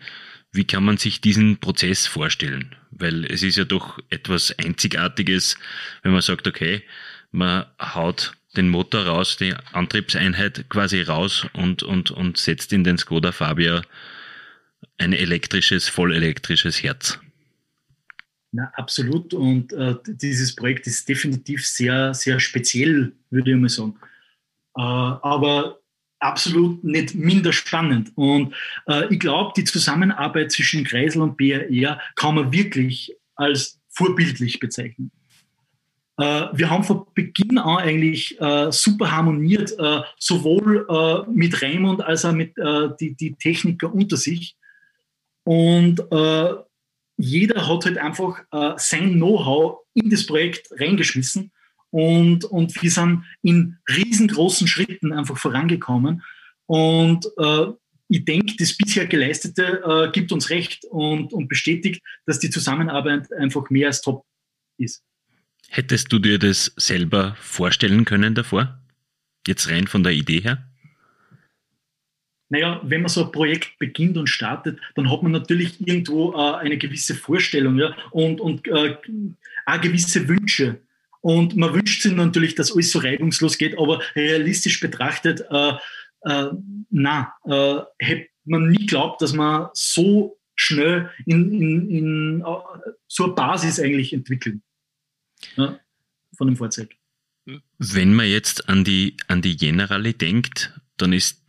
[0.51, 2.75] Wie kann man sich diesen Prozess vorstellen?
[2.91, 5.57] Weil es ist ja doch etwas Einzigartiges,
[6.03, 6.83] wenn man sagt, okay,
[7.31, 12.97] man haut den Motor raus, die Antriebseinheit quasi raus und, und, und setzt in den
[12.97, 13.83] Skoda Fabia
[14.97, 17.19] ein elektrisches, vollelektrisches Herz.
[18.51, 19.33] Na, absolut.
[19.33, 23.95] Und äh, dieses Projekt ist definitiv sehr, sehr speziell, würde ich mal sagen.
[24.77, 25.79] Äh, aber
[26.19, 28.11] absolut nicht minder spannend.
[28.15, 28.55] Und
[28.87, 35.11] äh, ich glaube, die Zusammenarbeit zwischen Kreisel und BRR kann man wirklich als vorbildlich bezeichnen.
[36.17, 42.25] Äh, wir haben von Beginn an eigentlich äh, super harmoniert, äh, sowohl mit Raymond als
[42.25, 44.55] auch mit äh, die, die Techniker unter sich.
[45.47, 46.55] Und äh,
[47.15, 48.41] jeder hat halt einfach
[48.77, 51.53] sein Know-how in das Projekt reingeschmissen.
[51.89, 56.21] Und, und wir sind in riesengroßen Schritten einfach vorangekommen.
[56.67, 57.25] Und
[58.09, 63.71] ich denke, das bisher Geleistete gibt uns recht und, und bestätigt, dass die Zusammenarbeit einfach
[63.71, 64.23] mehr als top
[64.77, 65.01] ist.
[65.69, 68.79] Hättest du dir das selber vorstellen können davor?
[69.47, 70.66] Jetzt rein von der Idee her?
[72.49, 76.55] Naja, wenn man so ein Projekt beginnt und startet, dann hat man natürlich irgendwo äh,
[76.55, 78.95] eine gewisse Vorstellung ja, und, und äh,
[79.65, 80.79] auch gewisse Wünsche.
[81.21, 85.73] Und man wünscht sich natürlich, dass alles so reibungslos geht, aber realistisch betrachtet, äh,
[86.21, 86.51] äh,
[86.89, 92.43] na, äh, hätte man nie geglaubt, dass man so schnell in, in, in
[93.07, 94.63] so eine Basis eigentlich entwickeln
[95.55, 95.79] ja,
[96.35, 96.95] von dem Fahrzeug.
[97.77, 101.43] Wenn man jetzt an die, an die Generale denkt, dann ist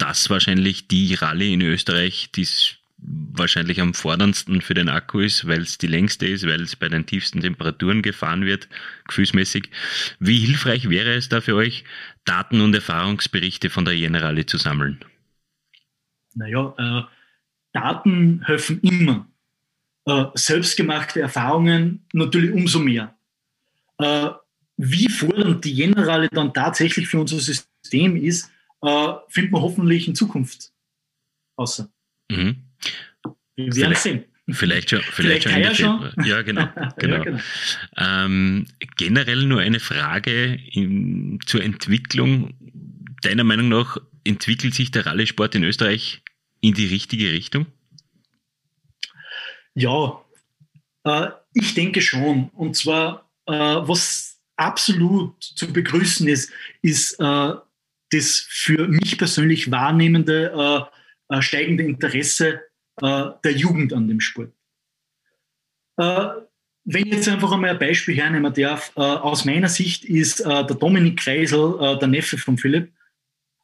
[0.00, 2.46] das wahrscheinlich die Rallye in Österreich, die
[3.02, 6.88] wahrscheinlich am forderndsten für den Akku ist, weil es die längste ist, weil es bei
[6.88, 8.68] den tiefsten Temperaturen gefahren wird,
[9.08, 9.70] gefühlsmäßig.
[10.18, 11.84] Wie hilfreich wäre es da für euch,
[12.24, 15.00] Daten und Erfahrungsberichte von der Generale zu sammeln?
[16.34, 17.02] Naja, äh,
[17.72, 19.26] Daten helfen immer.
[20.06, 23.14] Äh, selbstgemachte Erfahrungen natürlich umso mehr.
[23.98, 24.30] Äh,
[24.76, 28.50] wie fordernd die Generale dann tatsächlich für unser System ist,
[28.82, 30.72] äh, findet man hoffentlich in Zukunft
[31.56, 31.90] außer.
[32.30, 32.64] Mhm.
[33.56, 34.24] Wir werden sehen.
[34.52, 36.24] Vielleicht schon, vielleicht, vielleicht schon, schon.
[36.24, 36.68] Ja, genau.
[36.98, 37.16] genau.
[37.16, 37.40] ja, genau.
[37.96, 38.66] Ähm,
[38.96, 42.54] generell nur eine Frage in, zur Entwicklung.
[43.22, 46.22] Deiner Meinung nach entwickelt sich der Rallye-Sport in Österreich
[46.60, 47.66] in die richtige Richtung?
[49.74, 50.24] Ja,
[51.04, 52.48] äh, ich denke schon.
[52.50, 57.52] Und zwar, äh, was absolut zu begrüßen ist, ist äh,
[58.10, 60.88] das für mich persönlich wahrnehmende
[61.30, 62.60] äh, äh, steigende Interesse
[63.00, 64.52] äh, der Jugend an dem Sport.
[65.96, 66.28] Äh,
[66.84, 70.66] wenn ich jetzt einfach einmal ein Beispiel hernehmen darf, äh, aus meiner Sicht ist äh,
[70.66, 72.92] der Dominik Kreisel, der Neffe von Philipp,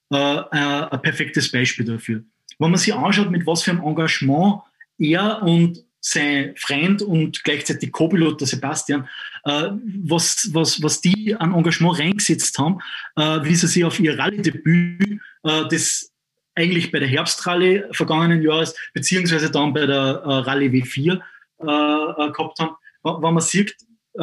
[0.08, 2.22] ein perfektes Beispiel dafür.
[2.60, 4.62] Wenn man sich anschaut, mit was für einem Engagement
[4.98, 9.08] er und sein Freund und gleichzeitig Co-Pilot, der Sebastian,
[9.44, 9.70] äh,
[10.04, 12.78] was, was, was die an Engagement reingesetzt haben,
[13.16, 16.12] äh, wie sie sich auf ihr Rallye-Debüt, äh, das
[16.54, 22.32] eigentlich bei der Herbstrallye vergangenen Jahres, beziehungsweise dann bei der äh, Rallye W4 äh, äh,
[22.32, 22.76] gehabt haben.
[23.02, 23.76] Wenn man sieht,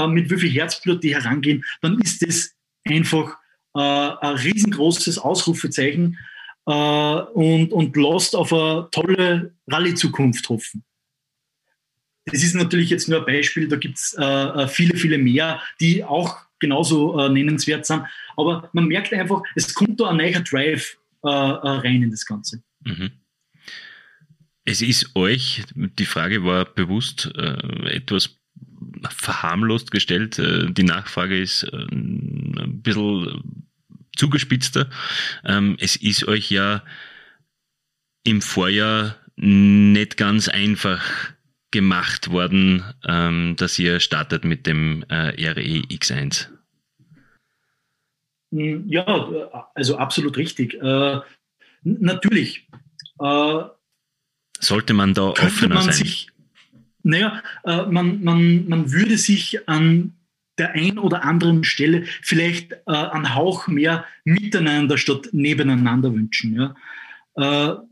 [0.08, 2.52] mit wie viel Herzblut die herangehen, dann ist das
[2.84, 3.38] einfach
[3.74, 6.18] ein riesengroßes Ausrufezeichen
[6.66, 10.84] und, und lässt auf eine tolle Rallye-Zukunft hoffen.
[12.26, 15.62] Das ist natürlich jetzt nur ein Beispiel, da gibt es äh, äh, viele, viele mehr,
[15.82, 18.04] die auch genauso äh, nennenswert sind.
[18.38, 22.26] Aber man merkt einfach, es kommt da ein neuer Drive äh, äh, rein in das
[22.26, 22.64] Ganze.
[22.84, 23.12] Mhm.
[24.66, 28.38] Es ist euch, die Frage war bewusst äh, etwas
[29.10, 30.38] verharmlost gestellt.
[30.38, 33.44] die Nachfrage ist ein bisschen
[34.16, 34.90] zugespitzter.
[35.44, 36.84] Ähm, es ist euch ja
[38.24, 41.33] im Vorjahr nicht ganz einfach
[41.74, 46.48] gemacht worden, ähm, dass ihr startet mit dem äh, REX1?
[48.54, 49.04] Hm, ja,
[49.74, 50.76] also absolut richtig.
[50.76, 51.20] Äh,
[51.84, 52.70] natürlich.
[53.20, 53.64] Äh,
[54.60, 55.94] Sollte man da offener man sein?
[55.94, 56.30] Sich,
[57.02, 60.14] naja, äh, man, man, man würde sich an
[60.60, 66.56] der ein oder anderen Stelle vielleicht äh, einen Hauch mehr miteinander statt nebeneinander wünschen.
[66.56, 67.84] Ja?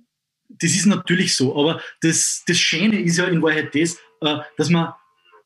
[0.62, 4.69] Das ist natürlich so, aber das, das Schöne ist ja in Wahrheit das, äh, dass
[4.69, 4.95] wir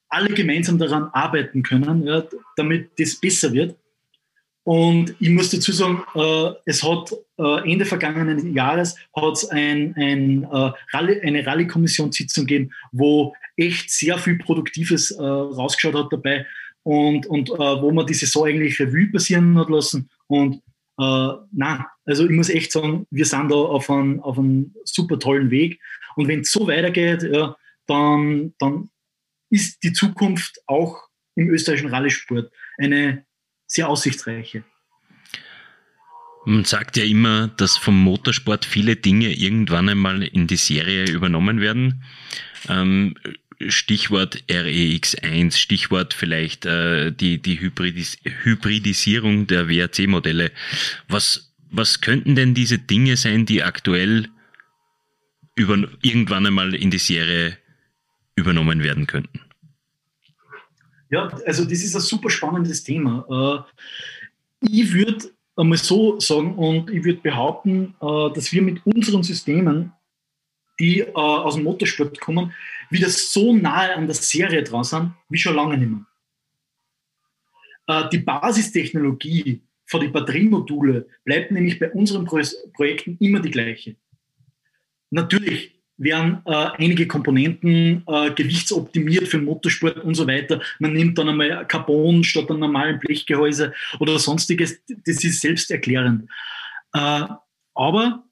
[0.09, 2.23] alle gemeinsam daran arbeiten können, ja,
[2.55, 3.75] damit das besser wird.
[4.63, 10.43] Und ich muss dazu sagen, äh, es hat äh, Ende vergangenen Jahres hat's ein, ein,
[10.43, 16.47] äh, Rallye, eine Rallye-Kommissionssitzung gegeben, wo echt sehr viel Produktives äh, rausgeschaut hat dabei
[16.81, 20.09] und, und äh, wo man die Saison eigentlich Revue passieren hat lassen.
[20.27, 20.61] Und
[20.97, 25.19] äh, nein, also ich muss echt sagen, wir sind da auf einem, auf einem super
[25.19, 25.79] tollen Weg.
[26.15, 27.55] Und wenn es so weitergeht, ja,
[27.87, 28.89] dann, dann
[29.49, 33.25] ist die Zukunft auch im österreichischen Rallye-Sport eine
[33.67, 34.63] sehr aussichtsreiche.
[36.45, 41.59] Man sagt ja immer, dass vom Motorsport viele Dinge irgendwann einmal in die Serie übernommen
[41.59, 42.03] werden.
[42.69, 43.15] Ähm,
[43.67, 50.51] Stichwort REX1, Stichwort vielleicht äh, die, die Hybridis Hybridisierung der WRC-Modelle.
[51.07, 54.27] Was, was könnten denn diese Dinge sein, die aktuell
[55.55, 57.57] über, irgendwann einmal in die Serie
[58.35, 59.39] übernommen werden könnten?
[61.09, 63.65] Ja, also das ist ein super spannendes Thema.
[64.61, 69.23] Äh, ich würde einmal so sagen und ich würde behaupten, äh, dass wir mit unseren
[69.23, 69.93] Systemen,
[70.79, 72.53] die äh, aus dem Motorsport kommen,
[72.89, 76.05] wieder so nahe an der Serie dran sind, wie schon lange nicht mehr.
[77.87, 82.41] Äh, die Basistechnologie für die Batteriemodule bleibt nämlich bei unseren Pro
[82.73, 83.95] Projekten immer die gleiche.
[85.11, 90.61] Natürlich werden äh, einige Komponenten äh, gewichtsoptimiert für Motorsport und so weiter.
[90.79, 94.81] Man nimmt dann einmal Carbon statt einem normalen Blechgehäuse oder sonstiges.
[95.05, 96.29] Das ist selbsterklärend.
[96.93, 97.27] Äh,
[97.73, 98.23] aber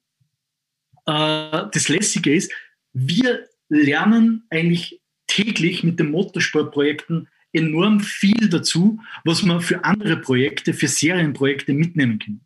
[1.06, 2.52] äh, das Lässige ist,
[2.92, 10.74] wir lernen eigentlich täglich mit den Motorsportprojekten enorm viel dazu, was man für andere Projekte,
[10.74, 12.40] für Serienprojekte mitnehmen kann.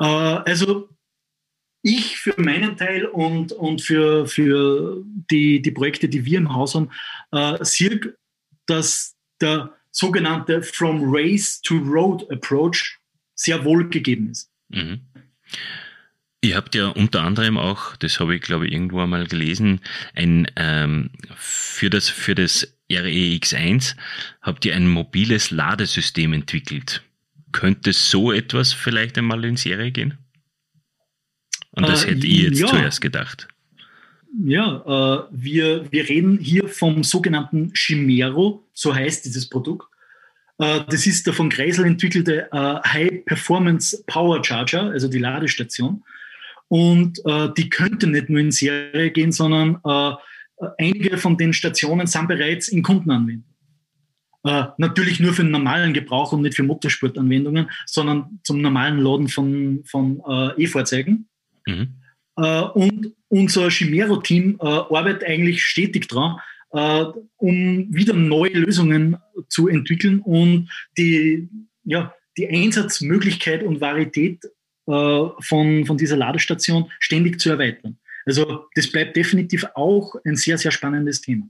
[0.00, 0.88] Äh, also
[1.82, 6.74] ich für meinen Teil und, und für, für die, die Projekte, die wir im Haus
[6.74, 6.90] haben,
[7.32, 8.16] äh, sehe,
[8.66, 12.98] dass der sogenannte From Race to Road Approach
[13.34, 14.50] sehr wohl gegeben ist.
[14.68, 15.00] Mhm.
[16.44, 19.80] Ihr habt ja unter anderem auch, das habe ich glaube ich irgendwo einmal gelesen,
[20.14, 23.96] ein ähm, für das für das REX1
[24.42, 27.02] habt ihr ein mobiles Ladesystem entwickelt.
[27.52, 30.18] Könnte so etwas vielleicht einmal in Serie gehen?
[31.70, 32.66] Und das äh, hätte ich jetzt ja.
[32.66, 33.48] zuerst gedacht.
[34.44, 39.88] Ja, äh, wir, wir reden hier vom sogenannten Chimero, so heißt dieses Produkt.
[40.58, 46.04] Äh, das ist der von Kreisel entwickelte äh, High Performance Power Charger, also die Ladestation.
[46.68, 50.12] Und äh, die könnte nicht nur in Serie gehen, sondern äh,
[50.78, 53.54] einige von den Stationen sind bereits in Kundenanwendung.
[54.44, 59.28] Äh, natürlich nur für den normalen Gebrauch und nicht für Motorsportanwendungen, sondern zum normalen Laden
[59.28, 61.28] von, von äh, E-Fahrzeugen.
[61.66, 61.94] Mhm.
[62.36, 66.36] Äh, und unser Chimero-Team äh, arbeitet eigentlich stetig dran,
[67.36, 69.16] um wieder neue Lösungen
[69.48, 71.48] zu entwickeln und die,
[71.84, 74.40] ja, die Einsatzmöglichkeit und Varietät
[74.86, 77.98] von, von dieser Ladestation ständig zu erweitern.
[78.26, 81.48] Also das bleibt definitiv auch ein sehr, sehr spannendes Thema.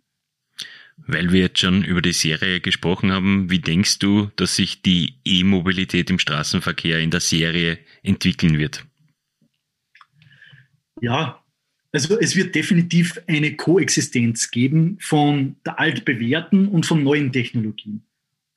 [0.96, 5.14] Weil wir jetzt schon über die Serie gesprochen haben, wie denkst du, dass sich die
[5.24, 8.84] E-Mobilität im Straßenverkehr in der Serie entwickeln wird?
[11.00, 11.44] Ja,
[11.92, 18.04] also es wird definitiv eine Koexistenz geben von der altbewährten und von neuen Technologien.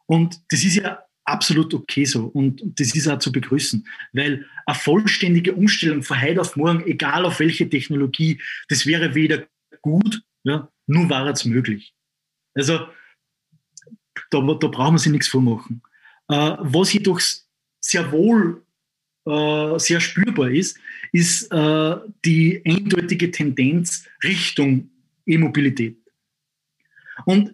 [0.05, 4.75] Und das ist ja absolut okay so und das ist auch zu begrüßen, weil eine
[4.77, 9.45] vollständige Umstellung von heute auf morgen, egal auf welche Technologie, das wäre weder
[9.81, 11.93] gut, ja, nur war es möglich.
[12.53, 12.87] Also
[14.31, 15.81] da, da brauchen wir sich nichts vormachen.
[16.29, 17.21] Äh, was jedoch
[17.79, 18.65] sehr wohl
[19.27, 20.79] äh, sehr spürbar ist,
[21.11, 24.89] ist äh, die eindeutige Tendenz Richtung
[25.25, 25.97] E-Mobilität.
[27.25, 27.53] Und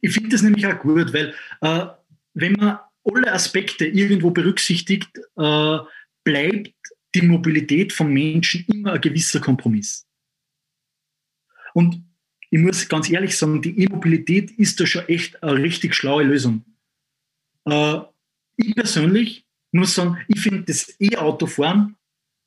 [0.00, 1.86] ich finde das nämlich auch gut, weil äh,
[2.34, 2.78] wenn man
[3.12, 5.78] alle Aspekte irgendwo berücksichtigt, äh,
[6.24, 6.72] bleibt
[7.14, 10.06] die Mobilität von Menschen immer ein gewisser Kompromiss.
[11.74, 12.02] Und
[12.50, 16.64] ich muss ganz ehrlich sagen, die E-Mobilität ist da schon echt eine richtig schlaue Lösung.
[17.64, 17.98] Äh,
[18.56, 21.96] ich persönlich muss sagen, ich finde das E-Autofahren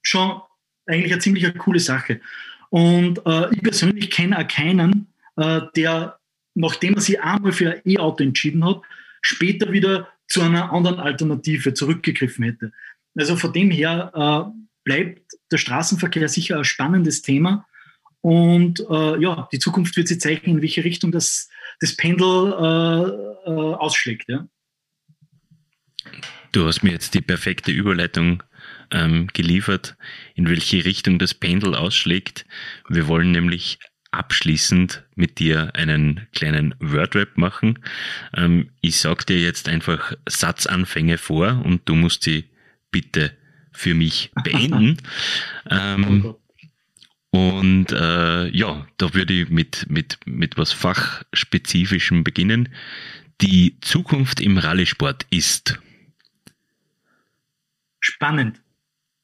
[0.01, 0.41] schon
[0.86, 2.22] eigentlich eine ziemlich coole Sache.
[2.70, 6.20] Und äh, ich persönlich kenne auch keinen, äh, der,
[6.55, 8.82] nachdem er sich einmal für ein E-Auto entschieden hat,
[9.22, 12.71] später wieder zu einer anderen Alternative zurückgegriffen hätte.
[13.17, 17.65] Also von dem her äh, bleibt der Straßenverkehr sicher ein spannendes Thema.
[18.21, 21.49] Und äh, ja, die Zukunft wird sich zeigen, in welche Richtung das,
[21.80, 24.30] das Pendel äh, äh ausschlägt.
[24.30, 24.47] Ja.
[26.51, 28.43] Du hast mir jetzt die perfekte Überleitung
[28.91, 29.95] ähm, geliefert,
[30.36, 32.45] in welche Richtung das Pendel ausschlägt.
[32.88, 33.80] Wir wollen nämlich
[34.12, 37.80] abschließend mit dir einen kleinen Wordrap machen.
[38.34, 42.45] Ähm, ich sag dir jetzt einfach Satzanfänge vor und du musst sie
[42.91, 43.36] bitte
[43.72, 44.97] für mich beenden.
[45.70, 46.36] ähm,
[47.32, 52.70] und äh, ja, da würde ich mit, mit, mit was Fachspezifischem beginnen.
[53.41, 55.80] Die Zukunft im Rallye-Sport ist
[57.99, 58.60] spannend.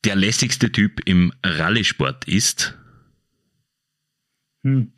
[0.04, 2.78] Der lässigste Typ im Rallye-Sport ist
[4.66, 4.92] hm.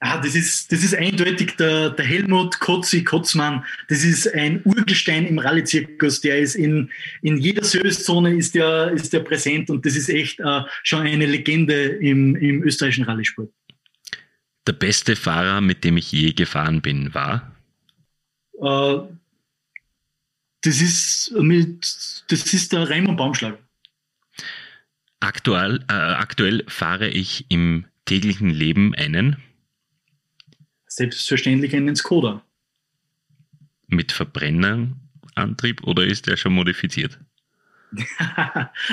[0.00, 3.64] Ah, das ist, das ist eindeutig der, der Helmut Kotzi Kotzmann.
[3.88, 6.20] Das ist ein Urgestein im Rallye-Zirkus.
[6.20, 6.90] Der ist in,
[7.22, 11.24] in jeder Servicezone ist der, ist der präsent und das ist echt äh, schon eine
[11.24, 13.50] Legende im, im österreichischen Rallye-Sport.
[14.66, 17.54] Der beste Fahrer, mit dem ich je gefahren bin, war?
[18.60, 18.98] Äh,
[20.62, 23.58] das, ist mit, das ist der Raimund Baumschlag.
[25.20, 29.36] Aktuell, äh, aktuell fahre ich im täglichen Leben einen?
[30.86, 32.44] Selbstverständlich einen Skoda.
[33.86, 37.18] Mit Verbrennerantrieb oder ist der schon modifiziert?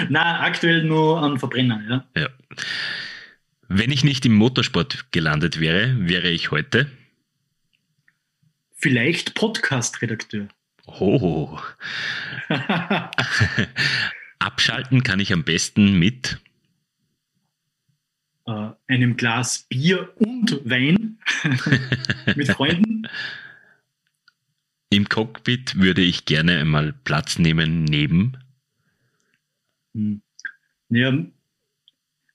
[0.09, 2.21] Na, aktuell nur an Verbrenner, ja.
[2.21, 2.29] ja.
[3.67, 6.91] Wenn ich nicht im Motorsport gelandet wäre, wäre ich heute?
[8.73, 10.47] Vielleicht Podcast-Redakteur.
[10.85, 11.57] Oh.
[14.39, 16.39] Abschalten kann ich am besten mit
[18.45, 21.19] äh, einem Glas Bier und Wein
[22.35, 23.07] mit Freunden.
[24.89, 28.37] Im Cockpit würde ich gerne einmal Platz nehmen neben.
[29.93, 30.21] Hm.
[30.89, 31.17] Ja,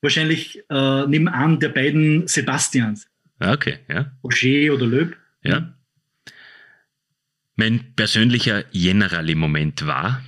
[0.01, 3.09] wahrscheinlich äh, nebenan der beiden Sebastians.
[3.39, 4.13] Okay, ja.
[4.25, 5.17] Roger oder Löb.
[5.43, 5.75] Ja.
[7.57, 10.23] Mein persönlicher Generali-Moment war?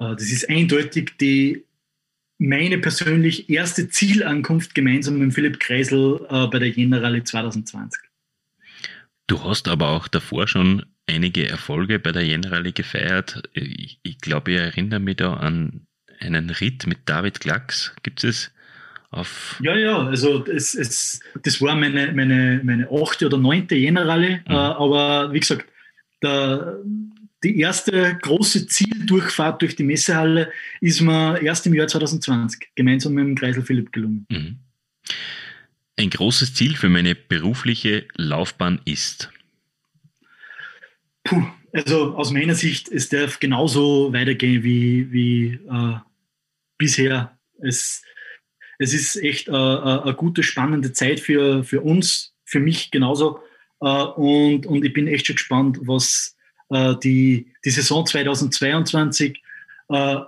[0.00, 1.64] Äh, das ist eindeutig die
[2.40, 8.00] meine persönlich erste Zielankunft gemeinsam mit Philipp Kreisel äh, bei der Jena Rallye 2020.
[9.26, 13.42] Du hast aber auch davor schon einige Erfolge bei der Jena Rallye gefeiert.
[13.52, 15.86] Ich, ich glaube, ich erinnere mich da an
[16.18, 17.94] einen Ritt mit David Glacks.
[18.02, 18.50] Gibt es
[19.10, 19.60] auf.
[19.62, 24.40] Ja, ja, also es, es, das war meine, meine, meine achte oder neunte Jena Rallye.
[24.48, 24.50] Mhm.
[24.50, 25.66] Äh, aber wie gesagt,
[26.22, 26.78] der,
[27.42, 33.24] die erste große Zieldurchfahrt durch die Messehalle ist mir erst im Jahr 2020 gemeinsam mit
[33.24, 34.26] dem Kreisel Philipp gelungen.
[34.30, 34.58] Mhm.
[35.96, 39.30] Ein großes Ziel für meine berufliche Laufbahn ist?
[41.24, 45.98] Puh, also aus meiner Sicht, es darf genauso weitergehen wie, wie äh,
[46.78, 47.38] bisher.
[47.62, 48.02] Es,
[48.78, 53.40] es ist echt äh, äh eine gute, spannende Zeit für, für uns, für mich genauso.
[53.80, 56.36] Äh, und, und ich bin echt schon gespannt, was
[56.70, 59.42] äh, die, die Saison 2022
[59.88, 60.20] äh,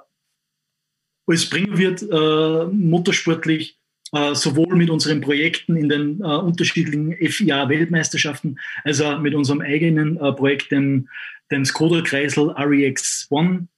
[1.26, 3.78] alles bringen wird, äh, motorsportlich,
[4.12, 10.16] äh, sowohl mit unseren Projekten in den äh, unterschiedlichen FIA-Weltmeisterschaften, als auch mit unserem eigenen
[10.18, 11.08] äh, Projekt, dem,
[11.50, 13.68] dem Skoda-Kreisel REX One.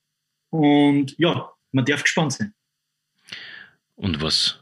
[0.51, 2.55] Und ja, man darf gespannt sein.
[3.97, 4.59] Und was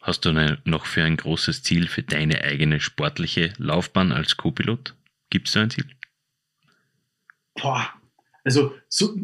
[0.00, 0.32] hast du
[0.64, 4.94] noch für ein großes Ziel für deine eigene sportliche Laufbahn als Co-Pilot?
[5.28, 5.86] Gibt es da ein Ziel?
[7.60, 7.88] Boah,
[8.44, 9.16] also so,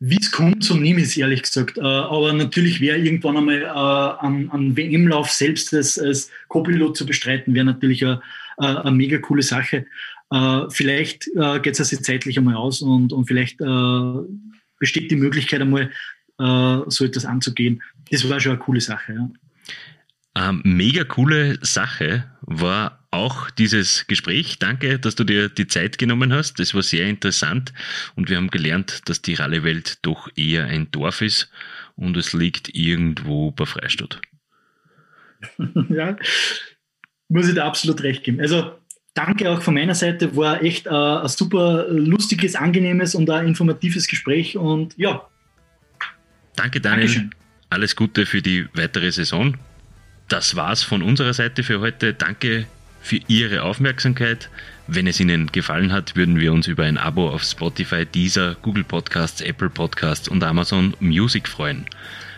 [0.00, 1.78] wie es kommt, so nehme ich es ehrlich gesagt.
[1.78, 7.06] Äh, aber natürlich wäre irgendwann einmal äh, an, an WM-Lauf selbst als, als Co-Pilot zu
[7.06, 8.20] bestreiten, wäre natürlich eine,
[8.58, 9.86] eine mega coole Sache.
[10.30, 14.12] Äh, vielleicht äh, geht es also zeitlich einmal aus und, und vielleicht äh,
[14.78, 15.90] besteht die Möglichkeit einmal,
[16.38, 17.82] äh, so etwas anzugehen.
[18.10, 19.14] Das war schon eine coole Sache.
[19.14, 19.30] Ja.
[20.50, 24.58] Ähm, mega coole Sache war auch dieses Gespräch.
[24.58, 26.58] Danke, dass du dir die Zeit genommen hast.
[26.58, 27.72] Das war sehr interessant
[28.16, 31.50] und wir haben gelernt, dass die Rallye-Welt doch eher ein Dorf ist
[31.96, 34.20] und es liegt irgendwo bei Freistadt.
[35.88, 36.16] ja,
[37.28, 38.40] muss ich da absolut recht geben.
[38.40, 38.78] Also
[39.14, 44.06] danke auch von meiner Seite, war echt äh, ein super lustiges, angenehmes und ein informatives
[44.06, 45.26] Gespräch und ja.
[46.56, 47.06] Danke Daniel.
[47.06, 47.34] Dankeschön.
[47.70, 49.56] Alles Gute für die weitere Saison
[50.28, 52.14] das war's von unserer Seite für heute.
[52.14, 52.66] Danke
[53.08, 54.50] für Ihre Aufmerksamkeit.
[54.86, 58.84] Wenn es Ihnen gefallen hat, würden wir uns über ein Abo auf Spotify, Deezer, Google
[58.84, 61.86] Podcasts, Apple Podcasts und Amazon Music freuen.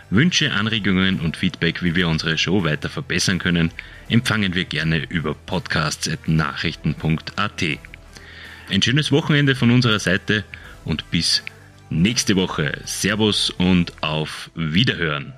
[0.09, 3.71] Wünsche, Anregungen und Feedback, wie wir unsere Show weiter verbessern können,
[4.07, 7.63] empfangen wir gerne über podcasts.nachrichten.at.
[8.69, 10.45] Ein schönes Wochenende von unserer Seite
[10.85, 11.43] und bis
[11.89, 12.79] nächste Woche.
[12.85, 15.33] Servus und auf Wiederhören.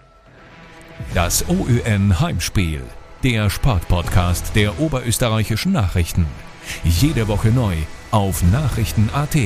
[1.16, 2.84] Das OÜN Heimspiel,
[3.24, 6.26] der Sportpodcast der oberösterreichischen Nachrichten.
[6.84, 7.76] Jede Woche neu
[8.12, 9.38] auf Nachrichten.at.